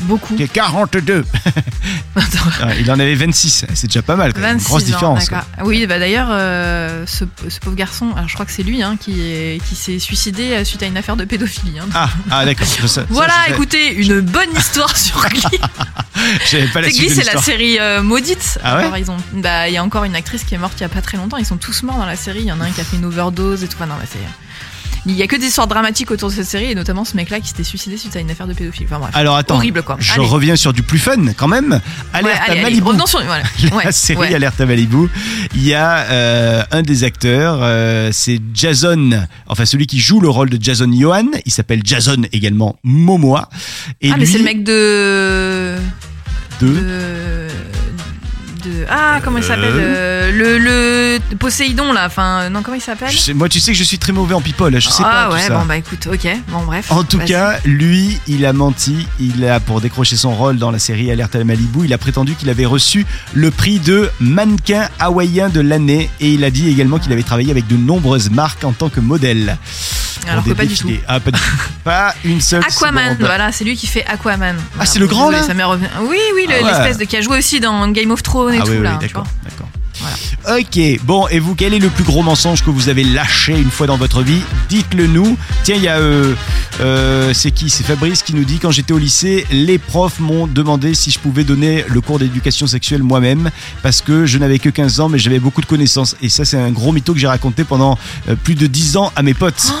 [0.00, 0.36] Beaucoup.
[0.52, 1.24] 42
[2.62, 4.56] Ah, Il en avait 26, c'est déjà pas mal, quand même.
[4.58, 5.30] 26 grosse ans, différence.
[5.64, 8.96] Oui, bah d'ailleurs, euh, ce, ce pauvre garçon, alors je crois que c'est lui hein,
[8.98, 11.78] qui, est- qui s'est suicidé euh, suite à une affaire de pédophilie.
[11.78, 11.86] hein.
[11.94, 12.66] Ah, ah d'accord.
[12.80, 15.60] je sais- ça, Voilà, écoutez, une bonne histoire sur Glee.
[16.50, 18.58] J'avais pas la C'est suite Glee, c'est la série euh, maudite.
[18.64, 20.74] Ah ouais Alors, ils ont, bah, il y a encore une actrice qui est morte
[20.78, 21.36] il y a pas très longtemps.
[21.36, 22.40] Ils sont tous morts dans la série.
[22.40, 23.76] Il y en a un qui a fait une overdose et tout.
[23.76, 24.18] Enfin, non, mais c'est.
[25.06, 27.40] Il y a que des histoires dramatiques autour de cette série et notamment ce mec-là
[27.40, 28.86] qui s'était suicidé suite à une affaire de pédophile.
[28.86, 29.10] Enfin bref.
[29.14, 29.96] Alors attends, Horrible, quoi.
[29.98, 30.26] je Allez.
[30.26, 31.70] reviens sur du plus fun quand même.
[31.72, 31.80] Ouais,
[32.12, 32.86] Alerte allez, à allez, Malibu.
[32.86, 33.44] revenons sur voilà.
[33.70, 34.34] la Ouais, série ouais.
[34.34, 35.08] Alerte à Malibu.
[35.54, 40.28] Il y a euh, un des acteurs, euh, c'est Jason, enfin celui qui joue le
[40.28, 41.24] rôle de Jason Johan.
[41.46, 43.48] Il s'appelle Jason également Momoa.
[44.02, 45.76] Et ah, mais c'est le mec de.
[46.60, 46.66] de...
[46.66, 47.48] de...
[48.64, 52.04] de- Ah, comment il s'appelle euh, le, le Poséidon, là.
[52.06, 54.72] Enfin, non, comment il s'appelle moi, tu sais que je suis très mauvais en people.
[54.80, 55.58] Je sais Ah, pas tout ouais, ça.
[55.58, 56.28] bon, bah écoute, ok.
[56.48, 56.86] Bon, bref.
[56.90, 59.06] En tout cas, lui, il a menti.
[59.18, 62.34] Il a, pour décrocher son rôle dans la série Alerte à Malibu, il a prétendu
[62.34, 66.98] qu'il avait reçu le prix de mannequin hawaïen de l'année et il a dit également
[66.98, 69.56] qu'il avait travaillé avec de nombreuses marques en tant que modèle.
[70.28, 71.00] Alors que pas du défilés.
[71.08, 71.46] Ah, pas du tout.
[71.84, 73.26] Pas une seule Aquaman, seconde.
[73.26, 74.54] voilà, c'est lui qui fait Aquaman.
[74.78, 75.54] Ah, c'est le grand, là ça.
[75.54, 76.70] Oui, oui, le- Ah ouais.
[76.70, 78.88] l'espèce de qui a joué aussi dans Game of Thrones et Ah tout oui, oui,
[79.00, 79.26] d'accord.
[80.58, 83.70] Ok, bon, et vous, quel est le plus gros mensonge que vous avez lâché une
[83.70, 84.40] fois dans votre vie?
[84.70, 85.36] Dites-le nous.
[85.62, 85.98] Tiens, il y a.
[85.98, 86.34] euh,
[86.80, 87.68] euh, c'est qui?
[87.68, 91.18] C'est Fabrice qui nous dit quand j'étais au lycée, les profs m'ont demandé si je
[91.18, 93.50] pouvais donner le cours d'éducation sexuelle moi-même
[93.82, 96.16] parce que je n'avais que 15 ans, mais j'avais beaucoup de connaissances.
[96.22, 99.12] Et ça, c'est un gros mytho que j'ai raconté pendant euh, plus de 10 ans
[99.16, 99.72] à mes potes.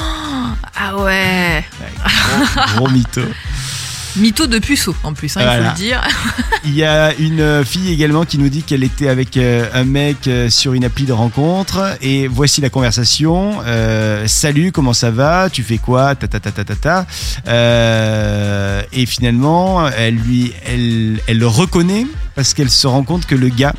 [0.76, 1.64] Ah ouais.
[2.04, 3.22] Gros, gros mytho.
[4.16, 6.02] Mytho de puceau en plus, hein, il faut le dire.
[6.64, 10.26] Il y a une fille également qui nous dit qu'elle était avec euh, un mec
[10.26, 13.60] euh, sur une appli de rencontre et voici la conversation.
[13.64, 15.48] Euh, Salut, comment ça va?
[15.50, 16.14] Tu fais quoi?
[16.16, 17.06] Ta ta ta ta ta ta.
[17.48, 23.34] Euh, et finalement, elle lui, elle, elle le reconnaît parce qu'elle se rend compte que
[23.34, 23.74] le gars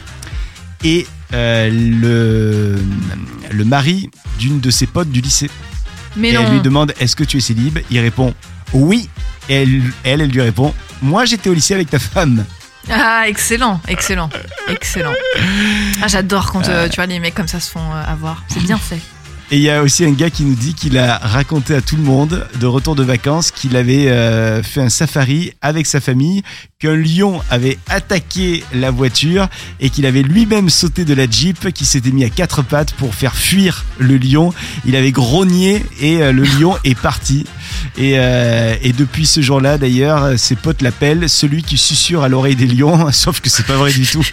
[0.83, 2.77] est euh, le
[3.51, 5.49] le mari d'une de ses potes du lycée.
[6.15, 6.41] Mais et non.
[6.45, 7.79] elle lui demande Est-ce que tu es célib?
[7.89, 8.33] Il répond
[8.73, 9.09] Oui.
[9.49, 12.45] Et elle, elle, elle lui répond Moi, j'étais au lycée avec ta femme.
[12.89, 14.29] Ah, excellent, excellent,
[14.67, 15.13] excellent.
[16.01, 18.43] Ah, j'adore quand euh, tu vois les mecs comme ça se font euh, avoir.
[18.47, 18.99] C'est bien fait.
[19.53, 21.97] Et il y a aussi un gars qui nous dit qu'il a raconté à tout
[21.97, 26.41] le monde, de retour de vacances, qu'il avait euh, fait un safari avec sa famille,
[26.79, 29.49] qu'un lion avait attaqué la voiture
[29.81, 33.13] et qu'il avait lui-même sauté de la Jeep, qui s'était mis à quatre pattes pour
[33.13, 34.53] faire fuir le lion.
[34.85, 37.45] Il avait grogné et euh, le lion est parti.
[37.97, 42.55] Et, euh, et depuis ce jour-là, d'ailleurs, ses potes l'appellent celui qui susurre à l'oreille
[42.55, 44.25] des lions, sauf que c'est pas vrai du tout.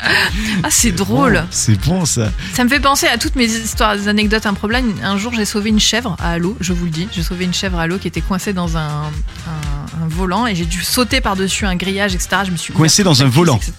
[0.62, 1.44] Ah, c'est drôle.
[1.50, 2.30] C'est bon ça.
[2.54, 4.88] Ça me fait penser à toutes mes histoires, des anecdotes improbables.
[5.02, 7.08] Un jour, j'ai sauvé une chèvre à l'eau, je vous le dis.
[7.12, 10.54] J'ai sauvé une chèvre à l'eau qui était coincée dans un, un- un volant et
[10.54, 12.28] j'ai dû sauter par-dessus un grillage, etc.
[12.46, 13.72] Je me suis Coincée dans un la volant etc.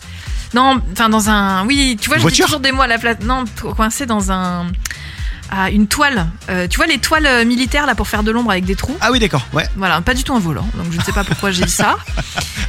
[0.54, 1.66] Non, enfin dans un.
[1.68, 3.18] Oui, tu vois, je dis Voiture toujours des mots à la place.
[3.24, 3.44] Non,
[3.76, 4.66] coincée dans un.
[5.52, 6.28] À une toile.
[6.50, 8.96] Euh, tu vois les toiles euh, militaires là pour faire de l'ombre avec des trous?
[9.02, 9.66] Ah oui, d'accord, ouais.
[9.76, 10.68] Voilà, pas du tout un volant.
[10.76, 11.98] Donc je ne sais pas pourquoi j'ai dit ça.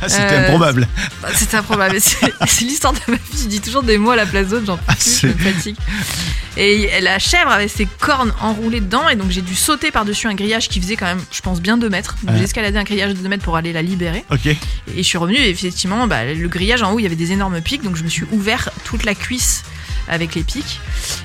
[0.02, 0.88] Ah, C'était Euh, improbable.
[1.34, 1.98] C'est improbable.
[2.00, 3.22] C'est l'histoire de ma vie.
[3.42, 5.32] Je dis toujours des mots à la place d'autres, j'en peux Ah, plus, je me
[5.34, 5.76] fatigue.
[6.56, 10.34] Et la chèvre avait ses cornes enroulées dedans, et donc j'ai dû sauter par-dessus un
[10.34, 12.16] grillage qui faisait quand même, je pense, bien 2 mètres.
[12.22, 12.38] Donc Ouais.
[12.38, 14.24] j'ai escaladé un grillage de 2 mètres pour aller la libérer.
[14.30, 14.46] Ok.
[14.46, 14.56] Et
[14.96, 17.60] je suis revenue, et effectivement, bah, le grillage en haut, il y avait des énormes
[17.60, 19.64] pics, donc je me suis ouvert toute la cuisse
[20.08, 20.80] avec les pics.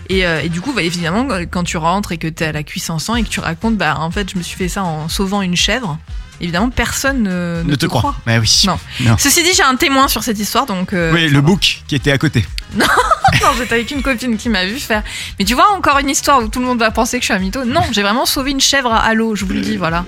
[0.09, 2.63] Et, euh, et du coup, bah, évidemment, quand tu rentres et que tu as la
[2.63, 4.83] cuisse en sang et que tu racontes, bah, en fait, je me suis fait ça
[4.83, 5.97] en sauvant une chèvre.
[6.41, 8.13] Évidemment, personne ne, Ne te crois.
[8.27, 8.63] Mais oui.
[8.67, 8.77] Non.
[9.01, 9.15] Non.
[9.17, 10.91] Ceci dit, j'ai un témoin sur cette histoire, donc.
[10.91, 11.41] euh, Oui, le va.
[11.41, 12.45] book qui était à côté.
[13.41, 15.03] Non, j'étais avec une copine qui m'a vu faire.
[15.39, 17.33] Mais tu vois, encore une histoire où tout le monde va penser que je suis
[17.33, 17.63] un mytho.
[17.65, 20.05] Non, j'ai vraiment sauvé une chèvre à l'eau, je vous le dis, voilà.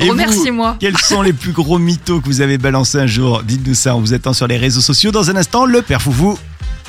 [0.00, 0.76] Remerciez-moi.
[0.80, 3.42] Quels sont les plus gros mythos que vous avez balancés un jour?
[3.42, 5.10] Dites-nous ça en vous attend sur les réseaux sociaux.
[5.12, 6.38] Dans un instant, le père Foufou.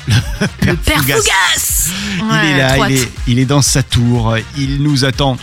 [0.06, 1.16] Le père Fougas.
[1.16, 4.36] Fougas il Ouais, est là, il est, il est dans sa tour.
[4.56, 5.36] Il nous attend.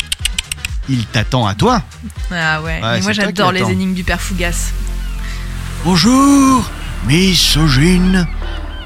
[0.90, 1.84] Il t'attend à toi.
[2.32, 4.72] Ah ouais, moi j'adore les énigmes du père Fougas.
[5.84, 6.70] Bonjour,
[7.06, 8.28] misogyne.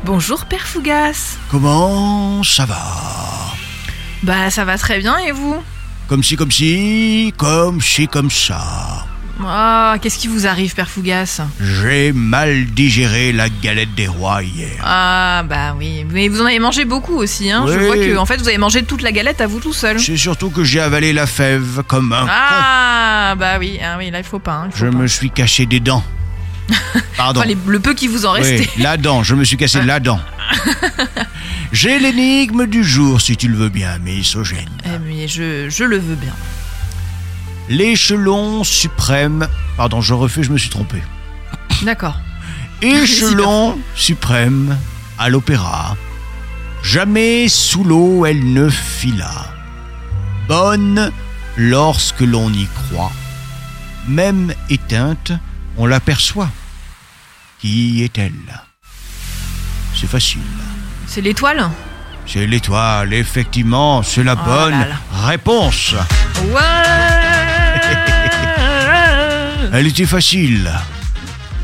[0.03, 1.37] Bonjour père Fougas.
[1.49, 2.81] Comment ça va?
[4.23, 5.61] Bah ça va très bien et vous?
[6.07, 9.05] Comme si, comme si, comme si, comme ça.
[9.43, 14.77] Ah, qu'est-ce qui vous arrive père Fougas J'ai mal digéré la galette des rois hier.
[14.83, 17.65] Ah bah oui, mais vous en avez mangé beaucoup aussi, hein.
[17.67, 19.99] Je vois que en fait vous avez mangé toute la galette à vous tout seul.
[19.99, 22.31] C'est surtout que j'ai avalé la fève comme un con.
[22.31, 24.53] Ah bah oui, ah oui là il faut pas.
[24.53, 24.97] hein, il faut Je pas.
[24.97, 26.03] me suis caché des dents.
[27.17, 27.41] Pardon.
[27.41, 28.69] Enfin, les- le peu qui vous en restait.
[28.77, 30.19] Oui, la dent, je me suis cassé la dent.
[31.71, 34.69] J'ai l'énigme du jour, si tu le veux bien, misogène.
[34.85, 36.33] Eh, mais je, je le veux bien.
[37.69, 39.47] L'échelon suprême.
[39.77, 41.01] Pardon, je refais, je me suis trompé.
[41.81, 42.17] D'accord.
[42.81, 44.77] Échelon suprême
[45.17, 45.95] à l'opéra.
[46.83, 49.31] Jamais sous l'eau elle ne fila.
[50.47, 51.11] Bonne
[51.57, 53.11] lorsque l'on y croit.
[54.07, 55.31] Même éteinte,
[55.77, 56.49] on l'aperçoit.
[57.59, 58.33] Qui est-elle
[59.95, 60.41] C'est facile.
[61.07, 61.67] C'est l'étoile?
[62.27, 64.95] C'est l'étoile, effectivement, c'est la Oh bonne là là.
[65.27, 65.95] réponse.
[66.53, 67.14] Ouais
[69.77, 70.71] Elle était facile.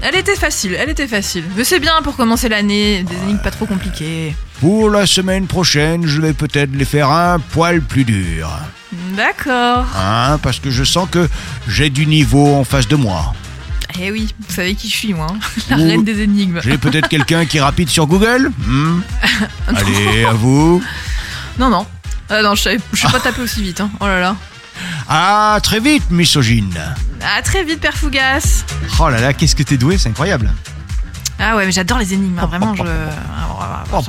[0.02, 1.45] Elle était facile, elle était facile.
[1.56, 4.36] Mais c'est bien pour commencer l'année, des énigmes pas trop compliquées.
[4.60, 8.50] Pour la semaine prochaine, je vais peut-être les faire un poil plus dur.
[9.15, 9.86] D'accord.
[9.95, 11.30] Hein, parce que je sens que
[11.69, 13.34] j'ai du niveau en face de moi.
[13.97, 15.39] Eh oui, vous savez qui je suis moi, hein.
[15.69, 15.88] la Ouh.
[15.88, 16.60] reine des énigmes.
[16.62, 19.00] J'ai peut-être quelqu'un qui est rapide sur Google Hmm?
[19.73, 20.83] Allez, à vous.
[21.58, 21.85] Non, non.
[22.29, 23.79] Ah non, je je suis pas tapé aussi vite.
[23.79, 23.90] Hein.
[24.02, 24.35] Oh là là.
[25.08, 26.79] Ah, très vite, misogyne.
[27.38, 28.63] À très vite, Père Fougas.
[29.00, 30.52] Oh là là, qu'est-ce que t'es doué, c'est incroyable.
[31.42, 32.75] Ah ouais, mais j'adore les énigmes, hein, vraiment.
[32.75, 32.83] Je...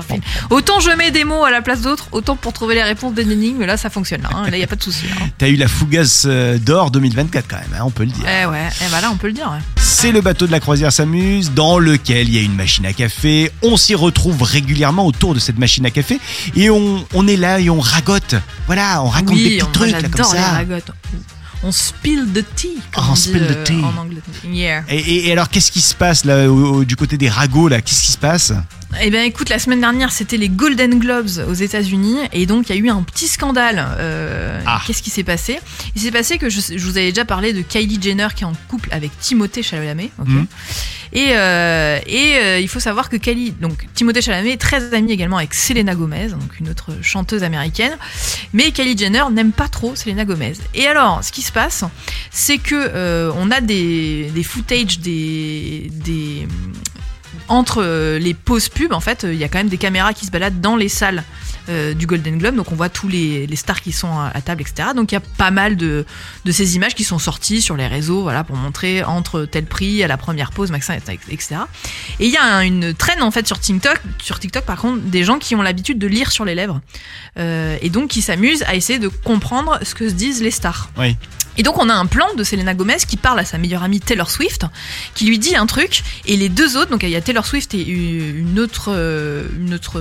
[0.06, 0.20] Film.
[0.50, 3.22] Autant je mets des mots à la place d'autres, autant pour trouver les réponses des
[3.22, 4.22] énigmes, là ça fonctionne.
[4.22, 4.50] Là, hein.
[4.50, 5.06] là y a pas de souci.
[5.20, 5.26] hein.
[5.38, 8.24] T'as eu la fougasse euh, d'or 2024 quand même, on peut le dire.
[8.26, 9.50] Eh ouais, eh bah là on peut le dire.
[9.50, 9.58] Ouais.
[9.76, 12.92] C'est le bateau de la croisière s'amuse, dans lequel il y a une machine à
[12.92, 13.50] café.
[13.62, 16.20] On s'y retrouve régulièrement autour de cette machine à café
[16.54, 18.36] et on, on est là et on ragote.
[18.66, 20.60] Voilà, on raconte des petits on- trucs là, comme les ça.
[21.64, 22.78] On spill the tea.
[22.92, 23.84] comme Oh, on spill the euh, tea.
[23.84, 24.20] En anglais.
[24.44, 24.82] Yeah.
[24.88, 27.68] Et, et- et alors, qu'est-ce qui se passe là au- au- du côté des ragots
[27.68, 27.80] là?
[27.80, 28.52] Qu'est-ce qui se passe?
[29.00, 32.74] Eh bien, écoute, la semaine dernière, c'était les Golden Globes aux États-Unis, et donc il
[32.76, 33.86] y a eu un petit scandale.
[33.98, 34.82] Euh, Ah.
[34.86, 35.60] Qu'est-ce qui s'est passé?
[35.96, 38.46] Il s'est passé que je, je vous avais déjà parlé de Kylie Jenner qui est
[38.46, 40.10] en couple avec Timothée Chalamet.
[40.18, 40.46] Mhm.
[41.12, 45.36] Et, euh, euh, il faut savoir que Kylie, donc Timothée Chalamet est très ami également
[45.36, 47.96] avec Selena Gomez, donc une autre chanteuse américaine.
[48.52, 50.54] Mais Kylie Jenner n'aime pas trop Selena Gomez.
[50.74, 51.84] Et alors, ce qui se passe,
[52.30, 55.90] c'est que euh, on a des, des footage des,
[57.48, 57.82] entre
[58.16, 60.60] les pauses pub, en fait, il y a quand même des caméras qui se baladent
[60.60, 61.24] dans les salles
[61.68, 64.40] euh, du Golden Globe, donc on voit tous les, les stars qui sont à, à
[64.40, 64.90] table, etc.
[64.96, 66.04] Donc il y a pas mal de,
[66.44, 70.02] de ces images qui sont sorties sur les réseaux, voilà, pour montrer entre tel prix
[70.02, 70.96] à la première pause, machin,
[71.30, 71.56] etc.
[72.20, 75.00] Et il y a un- une traîne en fait sur TikTok, sur TikTok par contre,
[75.02, 76.80] des gens qui ont l'habitude de lire sur les lèvres
[77.38, 80.90] euh, et donc qui s'amusent à essayer de comprendre ce que se disent les stars.
[80.98, 81.16] Oui.
[81.58, 84.00] Et donc on a un plan de Selena Gomez qui parle à sa meilleure amie
[84.00, 84.64] Taylor Swift,
[85.14, 87.74] qui lui dit un truc, et les deux autres, donc il y a Taylor Swift
[87.74, 90.00] et une autre, euh, une autre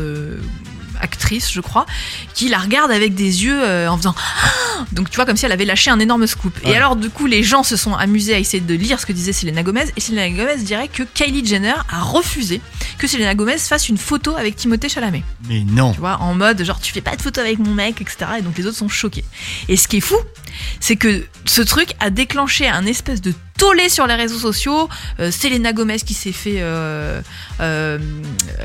[1.01, 1.85] actrice, je crois,
[2.33, 4.15] qui la regarde avec des yeux euh, en faisant
[4.91, 6.53] donc tu vois comme si elle avait lâché un énorme scoop.
[6.63, 6.71] Ouais.
[6.71, 9.13] Et alors du coup les gens se sont amusés à essayer de lire ce que
[9.13, 12.61] disait Selena Gomez, et Selena Gomez dirait que Kylie Jenner a refusé
[12.97, 15.93] que Selena Gomez fasse une photo avec Timothée Chalamet Mais non.
[15.93, 18.17] tu vois, en mode genre tu fais pas de photo avec mon mec, etc.
[18.39, 19.25] Et donc les autres sont choqués.
[19.67, 20.15] Et ce qui est fou,
[20.79, 24.89] c'est que ce truc a déclenché un espèce de tollé sur les réseaux sociaux.
[25.19, 27.21] Euh, Selena Gomez qui s'est fait euh,
[27.59, 27.99] euh,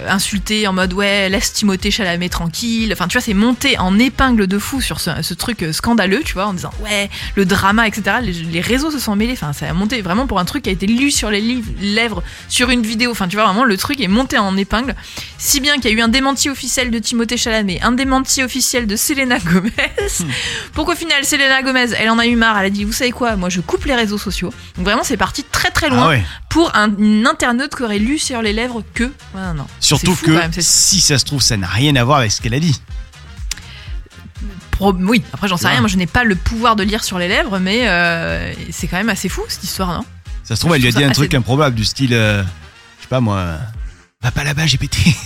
[0.08, 2.90] insulter en mode ouais laisse Timothée Chalamet tranquille.
[2.94, 6.22] Enfin tu vois c'est monté en épingle de fou sur ce, ce truc euh, scandaleux,
[6.24, 8.16] tu vois, en disant ouais le drama, etc.
[8.22, 9.34] Les, les réseaux se sont mêlés.
[9.34, 11.70] Enfin ça a monté vraiment pour un truc qui a été lu sur les livres,
[11.82, 13.10] lèvres sur une vidéo.
[13.10, 14.94] Enfin tu vois vraiment le truc est monté en épingle.
[15.36, 18.86] Si bien qu'il y a eu un démenti officiel de Timothée Chalamet, un démenti officiel
[18.86, 19.70] de Selena Gomez.
[20.72, 22.58] Pour qu'au final, Selena Gomez, elle en a eu marre.
[22.58, 24.52] Elle a dit, vous savez quoi, moi je coupe les réseaux sociaux.
[24.76, 26.24] Donc vraiment, c'est parti très très loin Ah ouais.
[26.48, 29.04] pour un, une internaute qui aurait lu sur les lèvres que.
[29.04, 29.66] Ouais, non.
[29.80, 32.40] Surtout fou, que même, si ça se trouve, ça n'a rien à voir avec ce
[32.40, 32.80] qu'elle a dit.
[34.70, 35.70] Pro- Oui, après j'en sais Ouais.
[35.72, 35.80] rien.
[35.80, 38.96] Moi, je n'ai pas le pouvoir de lire sur les lèvres, mais euh, c'est quand
[38.98, 40.04] même assez fou cette histoire, non?
[40.44, 42.42] Ça se trouve, elle lui a dit un truc assez- improbable du style, euh,
[42.98, 43.48] je sais pas moi,
[44.22, 44.98] va pas là-bas, j'ai pété.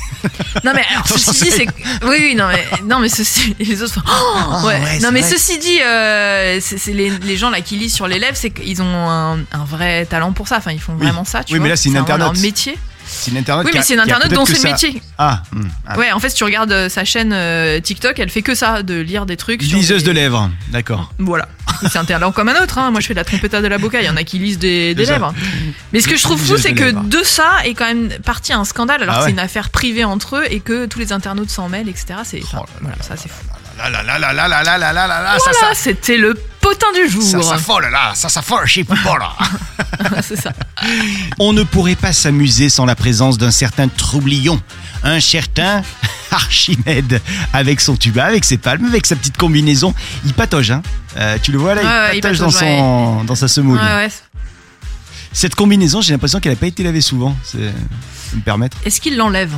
[0.65, 1.67] Non mais alors ceci dit c'est
[2.05, 4.79] oui oui non mais non mais ceci les autres font, Oh, ouais.
[4.79, 5.31] ouais, non mais vrai.
[5.31, 8.83] ceci dit euh, c'est les, les gens là qui lisent sur les lèvres c'est qu'ils
[8.83, 11.05] ont un, un vrai talent pour ça enfin ils font Oui.
[11.07, 12.77] vraiment ça tu Oui, mais vois là, c'est une vraiment leur métier
[13.13, 13.67] C'est une internet.
[13.67, 15.99] oui mais c'est une internaute dont c'est ça- métier Ah, hmm, ah.
[15.99, 18.83] ouais en fait si tu regardes euh, sa chaîne euh, TikTok elle fait que ça
[18.85, 21.13] de lire des trucs sur Liseuse des- de lèvres, d'accord.
[21.19, 21.49] voilà
[21.91, 22.91] c'est un talent comme un autre hein.
[22.91, 24.59] moi je fais de la trompetta de la boca il y en a qui lisent
[24.59, 25.19] des, des C'est ça.
[25.19, 25.35] lèvres
[25.93, 27.03] mais ce que je trouve fou Liseuse c'est de que lèvres.
[27.03, 29.29] de ça est quand même parti un scandale alors Ah que ouais.
[29.31, 32.41] c'est une affaire privée entre eux et que tous les internautes s'en mêlent etc c'est
[32.43, 33.43] Oh enfin, là là voilà là ça c'est fou
[33.79, 36.35] Là là là là là là là là là là là, ça, Voilà, c'était le
[36.61, 37.23] potin du jour.
[37.23, 39.31] ça, ça s'affole là, ça s'affole chez Poupa là.
[40.31, 40.53] c'est ça.
[41.39, 44.61] On ne pourrait pas s'amuser sans la présence d'un certain troublion,
[45.03, 45.83] un certain
[46.31, 47.21] Archimède,
[47.53, 49.93] avec son tuba, avec ses palmes, avec sa petite combinaison.
[50.25, 50.83] Il patauge, hein.
[51.17, 52.51] Euh, tu le vois là, Ouais, il il patauge dans,
[53.35, 53.79] sa semoule.
[53.79, 54.09] Ouais, ouais.
[55.33, 57.37] Cette combinaison, j'ai l'impression qu'elle n'a pas été lavée souvent.
[57.43, 58.77] C'est, me permettre.
[58.85, 59.53] Est-ce qu'il l'enlève?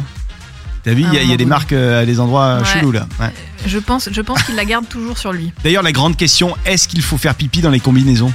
[0.82, 2.64] T'as vu, il y, a- il y a des marques euh, à des endroits Ouais.
[2.64, 3.06] chelous là.
[3.20, 3.32] Ouais.
[3.66, 5.52] Je pense, je pense qu'il la garde toujours sur lui.
[5.62, 8.32] D'ailleurs, la grande question, est-ce qu'il faut faire pipi dans les combinaisons?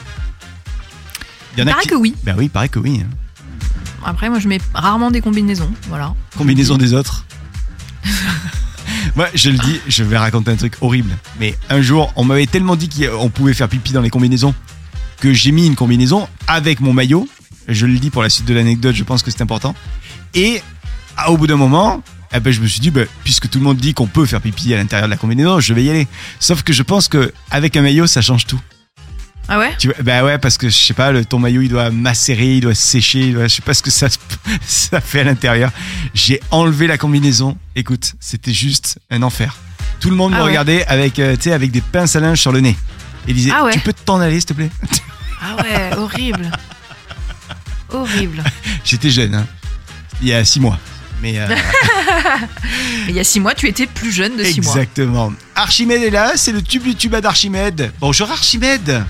[1.58, 1.90] Il y en a paraît qui...
[1.90, 2.16] que oui.
[2.24, 3.02] Ben oui, paraît que oui.
[3.04, 3.10] hein.
[4.06, 5.72] Après, moi, je mets rarement des combinaisons.
[5.90, 6.14] Voilà.
[6.38, 7.26] Combinaison des autres.
[9.16, 11.10] Moi, je le dis, je vais raconter un truc horrible.
[11.40, 14.54] Mais un jour, on m'avait tellement dit qu'on pouvait faire pipi dans les combinaisons
[15.20, 17.28] que j'ai mis une combinaison avec mon maillot.
[17.68, 19.74] Je le dis pour la suite de l'anecdote, je pense que c'est important.
[20.36, 20.62] Et
[21.18, 22.04] ah, au bout d'un moment,
[22.34, 24.42] eh ben, je me suis dit, ben, puisque tout le monde dit qu'on peut faire
[24.42, 26.08] pipi à l'intérieur de la combinaison, je vais y aller.
[26.40, 28.60] Sauf que je pense que avec un maillot, ça change tout.
[29.50, 31.90] Ah ouais Tu bah ouais, parce que je sais pas, le, ton maillot il doit
[31.90, 34.08] macérer, il doit sécher, il doit- je sais pas ce que ça,
[34.68, 35.72] ça fait à l'intérieur.
[36.14, 37.58] J'ai enlevé la combinaison.
[37.76, 39.56] Écoute, c'était juste un enfer.
[40.00, 40.50] Tout le monde Ah me ouais.
[40.50, 42.76] regardait avec, euh, avec des pinces à linge sur le nez.
[43.28, 43.72] Et disait, Ah ouais.
[43.74, 44.70] tu peux t'en aller, s'il te plaît?
[45.40, 46.50] Ah ouais, horrible.
[47.90, 48.44] Horrible.
[48.84, 49.46] J'étais jeune, hein.
[50.22, 50.80] il y a six mois.
[51.22, 51.48] Mais euh,
[53.08, 54.74] il y a six mois, tu étais plus jeune de six mois.
[54.74, 55.34] exactement.
[55.56, 57.92] Archimède est là, c'est le tube du tuba d'Archimède.
[58.00, 59.04] Bonjour Archimède.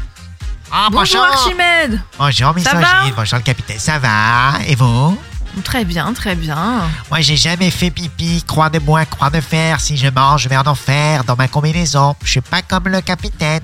[0.72, 3.14] Ah, Bonjour Archimède Bonjour, misogyne.
[3.16, 3.80] Bonjour, le capitaine.
[3.80, 4.54] Ça va?
[4.68, 5.18] Et vous?
[5.64, 6.84] Très bien, très bien.
[7.10, 9.80] Moi, j'ai jamais fait pipi, croix de bois, croix de fer.
[9.80, 12.16] Si je mange, je vais en enfer dans ma combinaison.
[12.24, 13.62] Je suis pas comme le capitaine.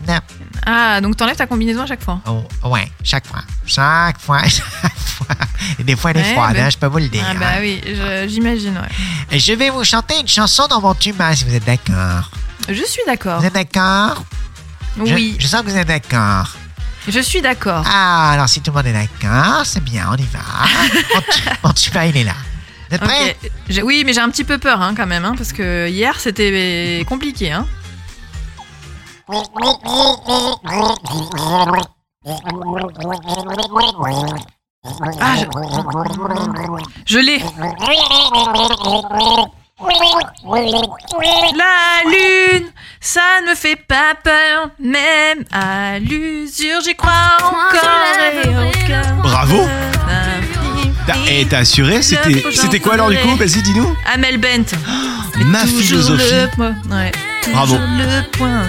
[0.66, 2.20] Ah, donc t'enlèves ta combinaison à chaque fois?
[2.26, 3.41] Oh, ouais, chaque fois.
[3.66, 5.36] Chaque fois, chaque fois.
[5.78, 7.24] Et des fois, elle est Ouais, froide, bah- hein, je peux vous le dire.
[7.30, 7.82] Ah bah oui,
[8.28, 8.89] j'imagine, ouais.
[9.30, 12.32] Et je vais vous chanter une chanson dans mon tuba, si vous êtes d'accord.
[12.70, 13.39] Je suis d'accord.
[13.39, 14.24] Vous êtes d'accord?
[14.97, 16.47] Je- Oui, Je, sens que vous êtes d'accord.
[17.08, 17.84] Je suis d'accord.
[17.88, 20.39] Ah, alors si tout le monde est d'accord, c'est bien, on y va.
[21.16, 22.34] Mon tu- Mon tuba, il est là.
[22.89, 23.38] Vous êtes prêts?
[23.43, 23.51] Ok.
[23.70, 26.20] J'ai- Oui, mais j'ai un petit peu peur hein, quand même, hein, parce que hier
[26.20, 27.51] c'était compliqué.
[27.51, 27.66] Hein.
[35.20, 35.45] Ah, je,
[37.06, 37.41] je l'ai.
[41.57, 42.67] La lune,
[42.99, 48.03] ça ne me fait pas peur, même à l'usure, j'y crois encore
[48.34, 49.15] et encore.
[49.23, 49.67] Bravo.
[51.27, 52.01] Et t'as assuré?
[52.01, 53.36] C'était c'était quoi alors du coup?
[53.36, 53.95] Vas-y, dis-nous.
[54.13, 54.71] Amel Bent.
[55.45, 56.34] Ma philosophie.
[56.34, 57.11] le point- ouais.
[57.51, 57.75] Bravo.
[57.77, 58.63] Le point.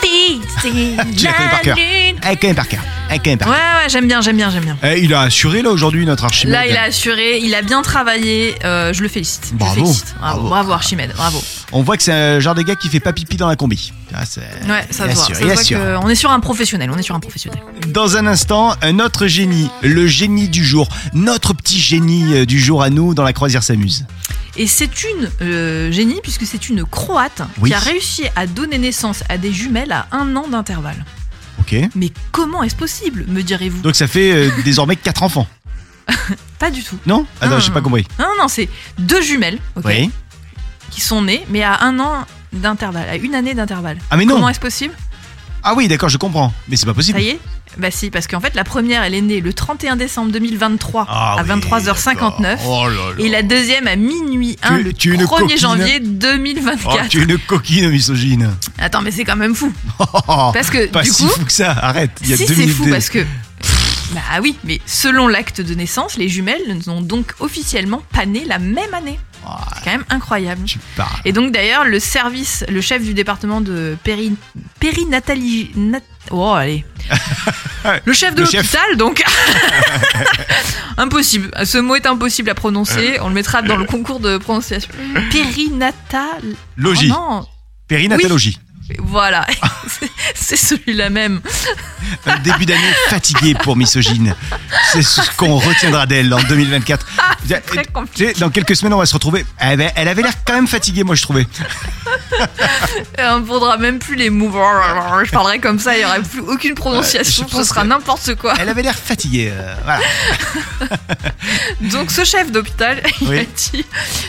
[0.00, 0.70] Puis c'est
[1.16, 1.76] Tu la connais par cœur.
[2.24, 2.80] Elle connaît par cœur.
[3.10, 3.82] Elle connaît par Ouais, cœur.
[3.82, 4.76] ouais, j'aime bien, j'aime bien, j'aime bien.
[4.82, 6.54] Eh, il a assuré là aujourd'hui notre Archimède.
[6.54, 8.54] Là, il a assuré, il a bien travaillé.
[8.64, 9.46] euh, je le félicite.
[9.48, 9.74] je le Bravo.
[9.74, 10.14] félicite.
[10.18, 10.48] Bravo, Bravo.
[10.48, 11.42] bravo Archimède, bravo.
[11.72, 13.92] On voit que c'est un genre de gars qui fait pas pipi dans la combi.
[14.14, 15.22] Ah, c'est- Ouais, ça il se voit.
[15.24, 15.78] assure, Ça il se voit assure.
[15.78, 16.90] que on est sur un professionnel.
[16.94, 17.60] On est sur un professionnel.
[17.88, 22.60] Dans un instant, un autre génie, le génie du jour, notre petit génie euh, du
[22.60, 24.04] jour à nous dans la croisière s'amuse.
[24.56, 27.70] Et c'est une euh, génie puisque c'est une Croate Oui.
[27.70, 31.04] qui a réussi à donner naissance à des jumelles à un an d'intervalle.
[31.60, 31.74] Ok.
[31.94, 35.46] Mais comment est-ce possible, me direz-vous Donc ça fait euh, désormais quatre enfants.
[36.58, 36.98] Pas du tout.
[37.06, 37.26] Non?
[37.40, 37.84] Attends, Non, j'ai non, pas non.
[37.84, 38.06] compris.
[38.18, 40.10] Non, non, c'est deux jumelles ok, Oui.
[40.90, 43.98] qui sont nées, mais à un an d'intervalle, à une année d'intervalle.
[44.10, 44.34] Ah mais non.
[44.34, 44.94] Comment est-ce possible?
[45.64, 46.52] Ah oui, d'accord, je comprends.
[46.68, 47.18] Mais c'est pas possible.
[47.18, 47.38] Ça y est
[47.78, 51.36] Bah si, parce qu'en fait, la première, elle est née le 31 décembre 2023 Ah
[51.38, 52.42] à oui, 23h59.
[52.42, 52.68] d'accord.
[52.68, 53.24] Oh là là.
[53.24, 55.58] Et la deuxième à minuit 1 Tu- le tu es une 1er coquine.
[55.58, 57.08] janvier Oh, 2024.
[57.08, 58.50] tu es une coquine misogyne.
[58.78, 59.72] Attends, mais c'est quand même fou.
[60.26, 62.10] Parce que pas du si coup, fou que ça, arrête.
[62.22, 63.24] Il y a si deux c'est minutes fou de- parce que.
[64.12, 68.58] Bah oui, mais selon l'acte de naissance, les jumelles n'ont donc officiellement pas né la
[68.58, 69.18] même année.
[69.76, 70.64] C'est quand même incroyable.
[70.64, 71.20] tu parles.
[71.24, 74.34] Et donc d'ailleurs, le service, le chef du département de péri,
[74.80, 75.70] périnatali...
[75.74, 76.84] nat- oh, allez.
[78.04, 79.24] Le chef de l'hôpital, donc...
[80.96, 81.50] impossible.
[81.64, 83.18] Ce mot est impossible à prononcer.
[83.20, 84.90] On le mettra dans le concours de prononciation.
[85.32, 86.42] Périnatal...
[86.76, 87.10] Logis.
[87.10, 87.46] Oh non
[87.88, 88.58] Périnatalogie.
[88.98, 89.46] Voilà.
[90.46, 91.40] C'est celui-là même.
[92.26, 94.34] Un début d'année fatigué pour misogyne.
[94.92, 97.06] C'est ce qu'on retiendra d'elle en 2024.
[97.66, 98.32] Très Tu compliqué.
[98.38, 99.44] dans quelques semaines, on va se retrouver.
[99.58, 101.46] Elle avait, l'air quand même fatiguée, moi, je trouvais.
[103.18, 104.50] On ne faudra même plus les mots.
[105.24, 107.46] Je parlerai comme ça, il n'y aura plus aucune prononciation.
[107.48, 108.54] Ce sera n'importe quoi.
[108.58, 109.50] Elle avait l'air fatiguée.
[109.52, 110.00] euh, voilà.
[111.80, 113.38] Donc ce chef d'hôpital, il Oui.
[113.40, 113.84] a dit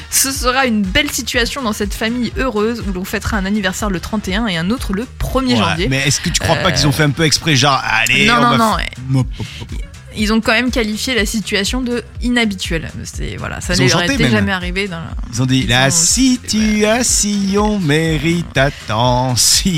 [0.10, 4.00] ce sera une belle situation dans cette famille heureuse où l'on fêtera un anniversaire le
[4.00, 5.88] 31 et un autre le 1er Ouais, janvier.
[5.90, 8.26] Mais est-ce que tu crois pas Euh, qu'ils ont fait un peu exprès, genre, allez,
[8.28, 8.78] non, on non, va non.
[9.22, 9.83] f-
[10.18, 12.92] Ils ont quand même qualifié la situation de inhabituelle.
[13.04, 14.88] C'est voilà, ça ne leur était jamais arrivé.
[14.88, 19.72] Dans la- Ils ont dit, Ils la ont- situation mérite attention.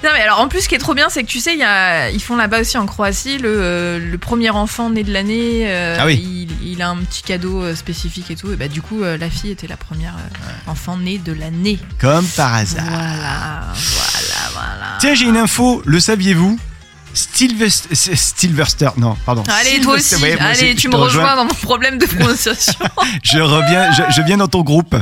[0.03, 1.59] Non mais alors en plus ce qui est trop bien c'est que tu sais il
[1.59, 5.11] y a, ils font là-bas aussi en Croatie le, euh, le premier enfant né de
[5.13, 6.47] l'année euh, Ah oui.
[6.61, 9.17] il, il a un petit cadeau euh, spécifique et tout et bah du coup euh,
[9.17, 10.15] la fille était la première
[10.67, 12.83] enfant née de l'année Comme par hasard.
[12.85, 16.59] voilà voilà voilà Tiens, j'ai une info, le saviez-vous?
[17.13, 19.43] Sylvester, Sylvester, non, pardon.
[19.47, 22.73] allez toi aussi ouais, allez tu me rejoins dans mon problème de prononciation
[23.21, 24.95] Je reviens, je, je viens dans ton groupe.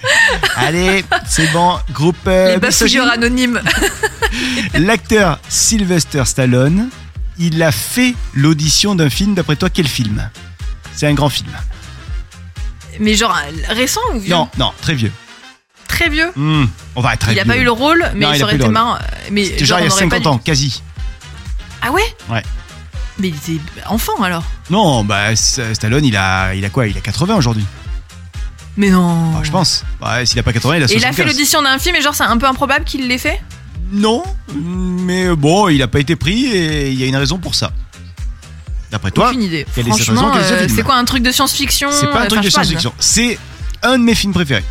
[0.56, 2.16] Allez, c'est bon, groupe.
[2.26, 3.60] euh, les bafouilleurs anonymes
[4.74, 6.88] L'acteur Sylvester Stallone,
[7.38, 9.34] il a fait l'audition d'un film.
[9.34, 10.28] D'après toi, quel film?
[10.94, 11.50] C'est un grand film.
[13.00, 13.36] mais genre
[13.68, 14.34] récent ou vieux?
[14.34, 15.12] Non, non, très vieux.
[15.88, 16.30] très vieux?
[16.36, 17.52] Hmm, on va être très il a vieux.
[17.52, 18.98] pas eu le rôle mais Non, il aurait été marrant euh,
[19.30, 20.82] mais C'était genre, genre il y a on aurait pas 50 dit- ans, quasi.
[21.82, 22.42] Ah ouais Ouais.
[23.18, 26.86] mais il était enfant alors Non, bah Stallone, il a, il a quoi?
[26.86, 27.64] Il a 80 aujourd'hui.
[28.76, 29.84] mais non Ah, je pense.
[30.00, 31.16] Ouais, s'il a pas 80, il a Et il a 75.
[31.16, 33.40] fait l'audition d'un film et genre c'est un peu improbable qu'il l'ait fait?
[33.92, 34.22] Non,
[34.54, 37.72] mais bon, il a pas été pris et il y a une raison pour ça.
[38.90, 39.66] D'après toi, Aucune idée.
[39.70, 42.50] Franchement, euh, c'est quoi un truc de science-fiction c'est pas un euh, truc enfin, de
[42.50, 42.92] science-fiction.
[42.98, 43.38] C'est
[43.82, 44.64] un de mes films préférés.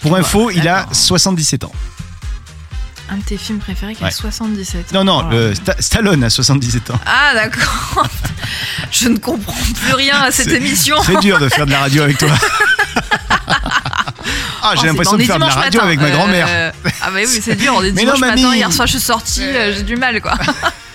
[0.00, 0.94] Pour info, il a d'accord.
[0.96, 1.72] 77 ans.
[3.10, 4.12] Un de tes films préférés qui a Ouais.
[4.12, 4.92] 77.
[4.92, 5.30] Non, non, Oh.
[5.30, 7.00] le Sta- Stallone a 77 ans.
[7.04, 8.06] Ah d'accord.
[8.90, 10.96] Je ne comprends plus rien à cette émission.
[11.04, 12.28] C'est dur de faire de la radio avec toi.
[13.48, 14.04] ah,
[14.64, 15.86] Oh, j'ai c'est- l'impression on de faire de la radio matin.
[15.86, 16.72] avec ma Euh, grand-mère.
[17.02, 17.74] Ah bah oui, c'est dur.
[17.76, 18.54] On est Mais dimanche non, matin.
[18.54, 19.42] Hier soir, je suis sortie.
[19.44, 20.34] euh, J'ai du mal, quoi.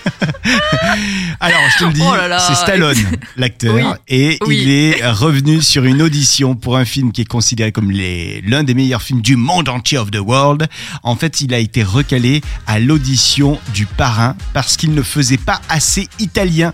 [1.40, 2.14] Alors, je te le dis, Oh
[2.46, 2.96] c'est Stallone,
[3.36, 3.82] l'acteur, Oui.
[4.08, 4.58] et Oui.
[4.62, 8.74] il est revenu sur une audition pour un film qui est considéré comme l'un des
[8.74, 10.66] meilleurs films du monde entier of the world.
[11.02, 15.60] En fait, il a été recalé à l'audition du parrain parce qu'il ne faisait pas
[15.68, 16.72] assez italien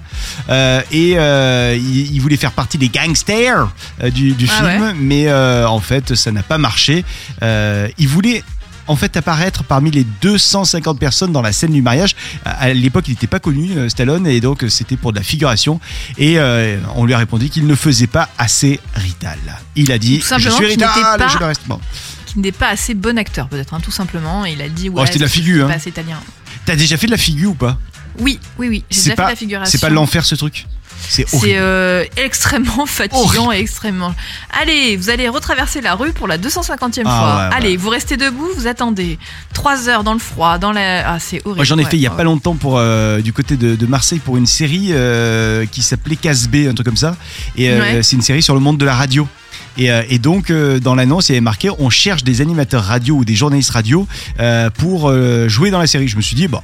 [0.51, 3.68] Euh, et euh, il, il voulait faire partie des gangsters
[4.03, 4.95] euh, du, du Ah film, ouais.
[4.95, 7.05] mais en fait, ça n'a pas marché.
[7.43, 8.43] Il voulait
[8.87, 12.14] en fait apparaître parmi les 250 personnes dans la scène du mariage.
[12.45, 15.24] À l'époque, il n'était pas connu, euh, Stallone, et donc euh, c'était pour de la
[15.24, 15.80] figuration.
[16.18, 19.39] Et euh, on lui a répondu qu'il ne faisait pas assez Rital.
[19.76, 21.62] Il a dit Je suis Rital, pas- je le reste.
[21.66, 21.80] Bon.
[22.26, 24.45] Qui n'est pas assez bon acteur, peut-être, hein, tout simplement.
[24.45, 25.68] Et il a dit, ouais, Oh, c'était de la figure, c'est hein.
[25.68, 26.18] pas assez italien.
[26.66, 27.78] T'as déjà fait de la figure ou pas?
[28.18, 28.85] Oui, oui, oui.
[28.91, 29.70] J'ai C'est déjà pas- fait la figuration.
[29.70, 30.66] C'est pas l'enfer ce truc?
[31.09, 31.26] C'est
[31.57, 34.14] euh, extrêmement fatigant et extrêmement.
[34.51, 37.36] Allez, vous allez retraverser la rue pour la 250e Ah, fois.
[37.36, 37.55] ouais, ouais.
[37.57, 39.18] Allez, vous restez debout, vous attendez.
[39.53, 41.12] Trois heures dans le froid, dans la.
[41.14, 41.57] Ah, c'est horrible.
[41.57, 43.76] Moi j'en ai Ouais, fait il y a pas longtemps pour euh, du côté de,
[43.76, 47.16] de Marseille pour une série euh, qui s'appelait Casbé, un truc comme ça.
[47.57, 47.70] Et
[48.03, 49.28] c'est une série sur le monde de la radio.
[49.77, 52.85] Et, euh, et donc euh, dans l'annonce il y avait marqué on cherche des animateurs
[52.85, 54.07] radio ou des journalistes radio
[54.39, 56.07] euh, pour euh, jouer dans la série.
[56.09, 56.61] Je me suis dit bon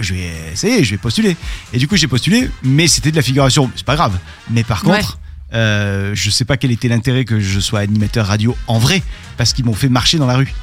[0.00, 1.36] je vais essayer, je vais postuler.
[1.72, 3.70] Et du coup j'ai postulé, mais c'était de la figuration.
[3.74, 4.16] C'est pas grave.
[4.50, 4.96] Mais par Ouais.
[4.98, 5.18] contre
[5.54, 9.02] euh, je sais pas quel était l'intérêt que je sois animateur radio en vrai
[9.36, 10.54] parce qu'ils m'ont fait marcher dans la rue.